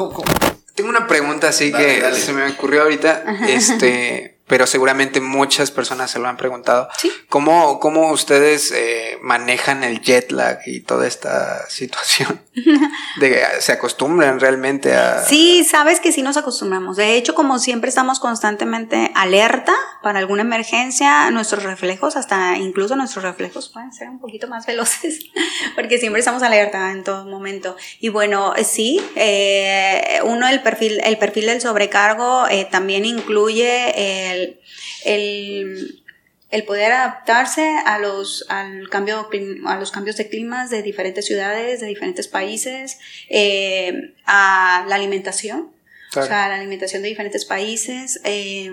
Tengo 0.76 0.90
una 0.90 1.08
pregunta 1.08 1.50
así 1.50 1.74
que 1.74 2.14
se 2.14 2.32
me 2.32 2.48
ocurrió 2.52 2.84
ahorita. 2.84 3.24
Este, 3.48 4.39
pero 4.50 4.66
seguramente 4.66 5.22
muchas 5.22 5.70
personas 5.70 6.10
se 6.12 6.20
lo 6.20 6.28
han 6.28 6.36
preguntado. 6.36 6.90
¿Sí? 6.98 7.12
¿Cómo, 7.30 7.80
cómo 7.80 8.12
ustedes 8.12 8.72
eh, 8.72 9.20
manejan 9.22 9.84
el 9.84 10.02
jet 10.02 10.32
lag 10.32 10.60
y 10.66 10.82
toda 10.82 11.08
esta 11.08 11.70
situación? 11.70 12.42
de, 13.20 13.44
¿Se 13.60 13.72
acostumbran 13.72 14.40
realmente 14.40 14.96
a...? 14.96 15.24
Sí, 15.24 15.64
sabes 15.64 16.00
que 16.00 16.12
sí 16.12 16.24
nos 16.24 16.36
acostumbramos. 16.36 16.98
De 16.98 17.16
hecho, 17.16 17.36
como 17.36 17.60
siempre 17.60 17.90
estamos 17.90 18.20
constantemente 18.20 19.12
alerta 19.14 19.74
para 20.02 20.18
alguna 20.18 20.42
emergencia, 20.42 21.30
nuestros 21.30 21.64
reflejos, 21.64 22.16
hasta 22.16 22.58
incluso 22.58 22.96
nuestros 22.96 23.24
reflejos 23.24 23.70
pueden 23.70 23.94
ser 23.94 24.10
un 24.10 24.20
poquito 24.20 24.48
más 24.48 24.66
veloces, 24.66 25.26
porque 25.76 26.00
siempre 26.00 26.20
estamos 26.20 26.42
alerta 26.42 26.92
en 26.92 27.04
todo 27.04 27.26
momento. 27.26 27.78
Y 28.00 28.10
bueno, 28.10 28.54
sí, 28.64 29.00
eh, 29.16 30.22
uno, 30.24 30.48
el 30.48 30.64
perfil, 30.64 31.00
el 31.04 31.20
perfil 31.20 31.46
del 31.46 31.62
sobrecargo 31.62 32.48
eh, 32.48 32.68
también 32.70 33.06
incluye 33.06 34.32
el 34.32 34.39
el, 35.06 36.64
poder 36.66 36.92
adaptarse 36.92 37.78
a 37.86 38.00
los, 38.00 38.46
al 38.50 38.90
cambio, 38.90 39.30
a 39.66 39.78
los 39.78 39.92
cambios 39.92 40.18
de 40.18 40.30
climas 40.30 40.70
de 40.70 40.82
diferentes 40.82 41.26
ciudades, 41.26 41.80
de 41.80 41.88
diferentes 41.88 42.28
países, 42.28 43.00
eh, 43.30 44.14
a 44.26 44.86
la 44.88 44.96
alimentación, 44.96 45.72
o 46.16 46.24
sea, 46.24 46.50
la 46.50 46.56
alimentación 46.56 47.04
de 47.04 47.10
diferentes 47.10 47.46
países. 47.46 48.20
Eh, 48.24 48.72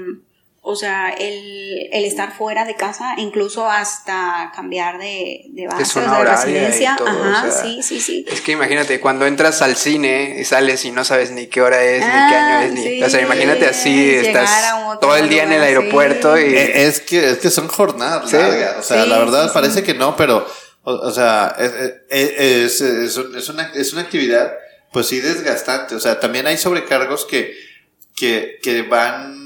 o 0.68 0.74
sea, 0.74 1.10
el, 1.10 1.88
el, 1.92 2.04
estar 2.04 2.36
fuera 2.36 2.64
de 2.64 2.74
casa, 2.74 3.14
incluso 3.18 3.70
hasta 3.70 4.50
cambiar 4.52 4.98
de, 4.98 5.44
de 5.50 5.68
base, 5.68 6.00
de, 6.00 6.24
residencia. 6.24 6.96
Ajá, 7.06 7.52
sí, 7.52 7.84
sí, 7.84 8.00
sí. 8.00 8.24
Es 8.28 8.40
que 8.40 8.50
imagínate, 8.50 8.98
cuando 8.98 9.26
entras 9.26 9.62
al 9.62 9.76
cine 9.76 10.34
y 10.40 10.44
sales 10.44 10.84
y 10.84 10.90
no 10.90 11.04
sabes 11.04 11.30
ni 11.30 11.46
qué 11.46 11.62
hora 11.62 11.84
es, 11.84 12.00
ni 12.00 12.10
qué 12.10 12.34
año 12.34 12.66
es, 12.66 12.72
ni. 12.72 13.00
o 13.00 13.08
sea, 13.08 13.22
imagínate 13.22 13.64
así, 13.64 14.12
estás 14.16 14.50
todo 15.00 15.14
el 15.14 15.28
día 15.28 15.44
en 15.44 15.52
el 15.52 15.62
aeropuerto 15.62 16.36
y. 16.36 16.42
Eh, 16.56 16.86
es 16.88 17.00
que, 17.00 17.30
es 17.30 17.38
que 17.38 17.50
son 17.50 17.68
jornadas 17.68 18.32
largas. 18.32 18.78
O 18.78 18.82
sea, 18.82 19.06
la 19.06 19.18
verdad 19.18 19.52
parece 19.52 19.84
que 19.84 19.94
no, 19.94 20.16
pero, 20.16 20.44
o, 20.82 21.10
sea, 21.12 21.54
es, 21.60 21.72
es, 22.10 22.80
es, 22.80 23.16
es, 23.16 23.48
una, 23.48 23.70
es 23.72 23.92
una 23.92 24.02
actividad, 24.02 24.52
pues 24.92 25.06
sí, 25.06 25.20
desgastante. 25.20 25.94
O 25.94 26.00
sea, 26.00 26.18
también 26.18 26.48
hay 26.48 26.58
sobrecargos 26.58 27.24
que, 27.24 27.54
que, 28.16 28.58
que 28.60 28.82
van 28.82 29.45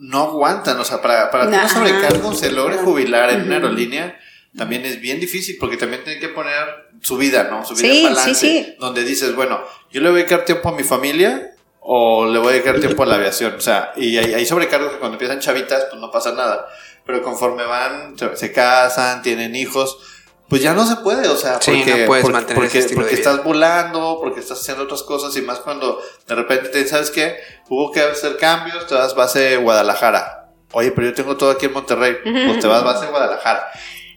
no 0.00 0.22
aguantan. 0.22 0.80
O 0.80 0.84
sea, 0.84 1.00
para, 1.00 1.30
para 1.30 1.48
que 1.48 1.56
un 1.56 1.68
sobrecargo 1.68 2.34
se 2.34 2.50
logre 2.50 2.78
jubilar 2.78 3.30
en 3.30 3.42
una 3.42 3.56
aerolínea, 3.56 4.18
también 4.56 4.84
es 4.84 5.00
bien 5.00 5.20
difícil 5.20 5.56
porque 5.60 5.76
también 5.76 6.02
tiene 6.02 6.18
que 6.18 6.28
poner 6.28 6.90
su 7.00 7.16
vida, 7.16 7.48
¿no? 7.50 7.64
Su 7.64 7.74
vida 7.74 7.92
en 7.92 8.04
balance. 8.04 8.76
Donde 8.80 9.04
dices, 9.04 9.34
bueno, 9.36 9.60
yo 9.92 10.00
le 10.00 10.08
voy 10.08 10.20
a 10.20 10.24
dedicar 10.24 10.44
tiempo 10.44 10.70
a 10.70 10.72
mi 10.72 10.82
familia 10.82 11.54
o 11.80 12.26
le 12.26 12.38
voy 12.38 12.48
a 12.48 12.52
dedicar 12.52 12.80
tiempo 12.80 13.02
a 13.04 13.06
la 13.06 13.14
aviación. 13.16 13.54
O 13.54 13.60
sea, 13.60 13.92
y 13.96 14.16
hay, 14.16 14.34
hay 14.34 14.46
sobrecargos 14.46 14.92
que 14.92 14.98
cuando 14.98 15.14
empiezan 15.14 15.38
chavitas, 15.38 15.86
pues 15.88 16.00
no 16.00 16.10
pasa 16.10 16.32
nada. 16.32 16.66
Pero 17.06 17.22
conforme 17.22 17.64
van, 17.64 18.16
se 18.34 18.52
casan, 18.52 19.22
tienen 19.22 19.54
hijos, 19.54 19.98
pues 20.50 20.62
ya 20.62 20.74
no 20.74 20.84
se 20.84 20.96
puede, 20.96 21.28
o 21.28 21.36
sea, 21.36 21.60
porque, 21.64 22.06
porque, 22.08 22.82
porque, 22.92 23.14
estás 23.14 23.44
volando, 23.44 24.18
porque 24.20 24.40
estás 24.40 24.60
haciendo 24.60 24.82
otras 24.82 25.04
cosas 25.04 25.34
y 25.36 25.42
más 25.42 25.60
cuando 25.60 26.02
de 26.26 26.34
repente 26.34 26.70
te 26.70 26.88
sabes 26.88 27.12
que 27.12 27.36
hubo 27.68 27.92
que 27.92 28.00
hacer 28.00 28.36
cambios, 28.36 28.84
te 28.88 28.94
vas 28.96 29.14
base 29.14 29.58
Guadalajara. 29.58 30.50
Oye, 30.72 30.90
pero 30.90 31.06
yo 31.06 31.14
tengo 31.14 31.36
todo 31.36 31.52
aquí 31.52 31.66
en 31.66 31.72
Monterrey, 31.72 32.16
pues 32.24 32.58
te 32.58 32.66
vas 32.66 32.82
base 32.82 33.06
Guadalajara. 33.06 33.64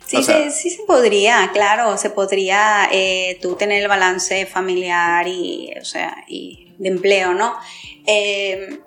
Sí, 0.07 0.23
sí, 0.23 0.51
sí 0.51 0.69
se 0.71 0.83
podría, 0.83 1.51
claro, 1.53 1.97
se 1.99 2.09
podría 2.09 2.89
eh, 2.91 3.37
tú 3.39 3.55
tener 3.55 3.83
el 3.83 3.87
balance 3.87 4.47
familiar 4.47 5.27
y, 5.27 5.71
o 5.79 5.85
sea, 5.85 6.15
y 6.27 6.73
de 6.79 6.89
empleo, 6.89 7.35
¿no? 7.35 7.55
Eh, 8.07 8.79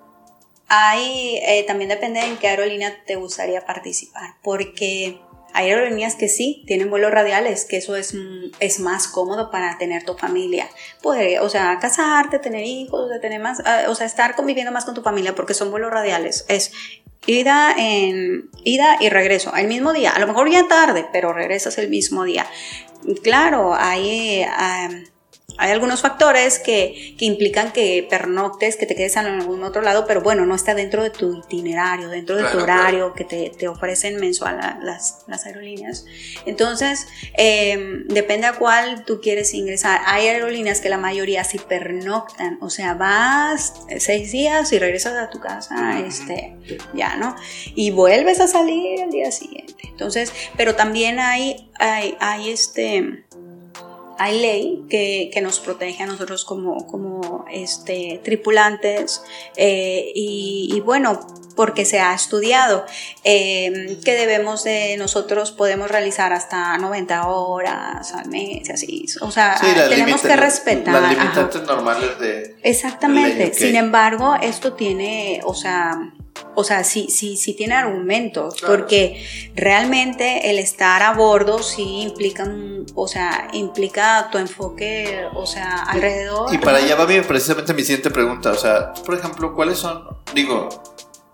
hay, 0.66 1.38
eh, 1.46 1.64
también 1.64 1.90
depende 1.90 2.24
en 2.24 2.38
qué 2.38 2.48
aerolínea 2.48 3.04
te 3.06 3.14
gustaría 3.14 3.64
participar, 3.64 4.34
porque 4.42 5.20
Hay 5.52 5.70
aerolíneas 5.70 6.16
que 6.16 6.28
sí 6.28 6.64
tienen 6.66 6.90
vuelos 6.90 7.10
radiales, 7.10 7.64
que 7.64 7.78
eso 7.78 7.96
es, 7.96 8.14
es 8.60 8.80
más 8.80 9.08
cómodo 9.08 9.50
para 9.50 9.78
tener 9.78 10.04
tu 10.04 10.14
familia. 10.14 10.68
Poder, 11.02 11.40
o 11.40 11.48
sea, 11.48 11.78
casarte, 11.78 12.38
tener 12.38 12.64
hijos, 12.64 13.10
tener 13.20 13.40
más, 13.40 13.62
ah, 13.64 13.84
o 13.88 13.94
sea, 13.94 14.06
estar 14.06 14.36
conviviendo 14.36 14.72
más 14.72 14.84
con 14.84 14.94
tu 14.94 15.02
familia 15.02 15.34
porque 15.34 15.54
son 15.54 15.70
vuelos 15.70 15.90
radiales. 15.90 16.44
Es 16.48 16.72
ida 17.26 17.74
en 17.76 18.50
ida 18.64 18.96
y 19.00 19.08
regreso 19.08 19.54
el 19.56 19.68
mismo 19.68 19.92
día. 19.92 20.10
A 20.10 20.18
lo 20.18 20.26
mejor 20.26 20.50
ya 20.50 20.68
tarde, 20.68 21.06
pero 21.12 21.32
regresas 21.32 21.78
el 21.78 21.88
mismo 21.88 22.24
día. 22.24 22.46
Claro, 23.22 23.74
hay 23.74 24.44
hay 25.58 25.70
algunos 25.70 26.02
factores 26.02 26.58
que, 26.58 27.14
que, 27.18 27.24
implican 27.24 27.72
que 27.72 28.06
pernoctes, 28.08 28.76
que 28.76 28.84
te 28.84 28.94
quedes 28.94 29.16
en 29.16 29.26
algún 29.26 29.62
otro 29.62 29.80
lado, 29.80 30.04
pero 30.06 30.20
bueno, 30.20 30.44
no 30.44 30.54
está 30.54 30.74
dentro 30.74 31.02
de 31.02 31.10
tu 31.10 31.38
itinerario, 31.38 32.08
dentro 32.08 32.36
de 32.36 32.44
tu 32.44 32.58
horario 32.58 33.14
que 33.14 33.24
te, 33.24 33.50
te, 33.50 33.68
ofrecen 33.68 34.16
mensual 34.16 34.58
las, 34.82 35.24
las 35.26 35.46
aerolíneas. 35.46 36.04
Entonces, 36.44 37.06
em, 37.34 38.06
depende 38.08 38.46
a 38.46 38.54
cuál 38.54 39.04
tú 39.04 39.20
quieres 39.20 39.54
ingresar. 39.54 40.00
Hay 40.06 40.26
aerolíneas 40.26 40.80
que 40.80 40.88
la 40.88 40.98
mayoría 40.98 41.42
sí 41.44 41.58
pernoctan, 41.58 42.58
o 42.60 42.68
sea, 42.68 42.94
vas 42.94 43.74
seis 43.98 44.32
días 44.32 44.72
y 44.72 44.78
regresas 44.78 45.14
a 45.14 45.30
tu 45.30 45.40
casa, 45.40 46.00
este, 46.00 46.56
ya, 46.92 47.16
¿no? 47.16 47.34
Y 47.74 47.92
vuelves 47.92 48.40
a 48.40 48.48
salir 48.48 49.02
al 49.02 49.10
día 49.10 49.30
siguiente. 49.30 49.74
Entonces, 49.84 50.32
pero 50.56 50.74
también 50.74 51.18
hay, 51.18 51.70
hay, 51.78 52.16
hay 52.20 52.50
este 52.50 53.24
hay 54.18 54.40
ley 54.40 54.84
que, 54.88 55.30
que, 55.32 55.40
nos 55.40 55.60
protege 55.60 56.02
a 56.02 56.06
nosotros 56.06 56.44
como, 56.44 56.86
como 56.86 57.44
este, 57.50 58.20
tripulantes 58.24 59.22
eh, 59.56 60.12
y, 60.14 60.70
y, 60.72 60.80
bueno, 60.80 61.20
porque 61.54 61.84
se 61.84 61.98
ha 62.00 62.14
estudiado 62.14 62.84
eh, 63.24 63.98
que 64.04 64.14
debemos 64.14 64.62
de 64.64 64.96
nosotros 64.98 65.52
podemos 65.52 65.90
realizar 65.90 66.32
hasta 66.32 66.76
90 66.78 67.26
horas 67.26 68.12
al 68.12 68.28
mes, 68.28 68.70
así, 68.70 69.06
o 69.20 69.30
sea, 69.30 69.56
tenemos 69.88 70.20
que 70.20 70.36
respetar. 70.36 71.00
Las 71.00 71.16
limitantes 71.16 71.62
normales 71.62 72.18
de... 72.18 72.56
Exactamente, 72.62 73.54
sin 73.54 73.76
embargo, 73.76 74.36
esto 74.40 74.74
tiene, 74.74 75.40
o 75.44 75.54
sea, 75.54 76.12
o 76.56 76.64
sea, 76.64 76.84
sí, 76.84 77.08
sí, 77.10 77.36
sí 77.36 77.52
tiene 77.54 77.74
argumentos, 77.74 78.56
porque 78.66 79.24
realmente 79.54 80.50
el 80.50 80.58
estar 80.58 81.02
a 81.02 81.12
bordo 81.12 81.62
sí 81.62 82.00
implica, 82.00 82.50
o 82.94 83.06
sea, 83.06 83.48
implica 83.52 84.28
tu 84.32 84.38
enfoque, 84.38 85.26
o 85.34 85.44
sea, 85.44 85.82
alrededor. 85.82 86.52
Y 86.54 86.58
para 86.58 86.78
allá 86.78 86.96
va 86.96 87.04
bien 87.04 87.24
precisamente 87.24 87.74
mi 87.74 87.82
siguiente 87.82 88.10
pregunta, 88.10 88.52
o 88.52 88.56
sea, 88.56 88.94
por 88.94 89.14
ejemplo, 89.14 89.54
¿cuáles 89.54 89.78
son, 89.78 90.02
digo, 90.34 90.68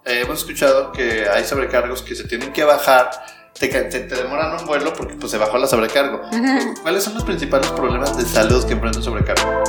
eh, 0.04 0.22
hemos 0.24 0.40
escuchado 0.40 0.90
que 0.90 1.28
hay 1.28 1.44
sobrecargos 1.44 2.02
que 2.02 2.16
se 2.16 2.24
tienen 2.24 2.52
que 2.52 2.64
bajar, 2.64 3.08
te, 3.56 3.68
te, 3.68 4.00
demoran 4.00 4.58
un 4.58 4.66
vuelo 4.66 4.92
porque 4.92 5.14
pues 5.14 5.30
se 5.30 5.38
bajó 5.38 5.56
la 5.56 5.68
sobrecargo. 5.68 6.22
¿Cuáles 6.82 7.04
son 7.04 7.14
los 7.14 7.22
principales 7.22 7.70
problemas 7.70 8.16
de 8.16 8.24
salud 8.24 8.64
que 8.66 8.72
enfrenta 8.72 8.98
un 8.98 9.04
sobrecargo? 9.04 9.62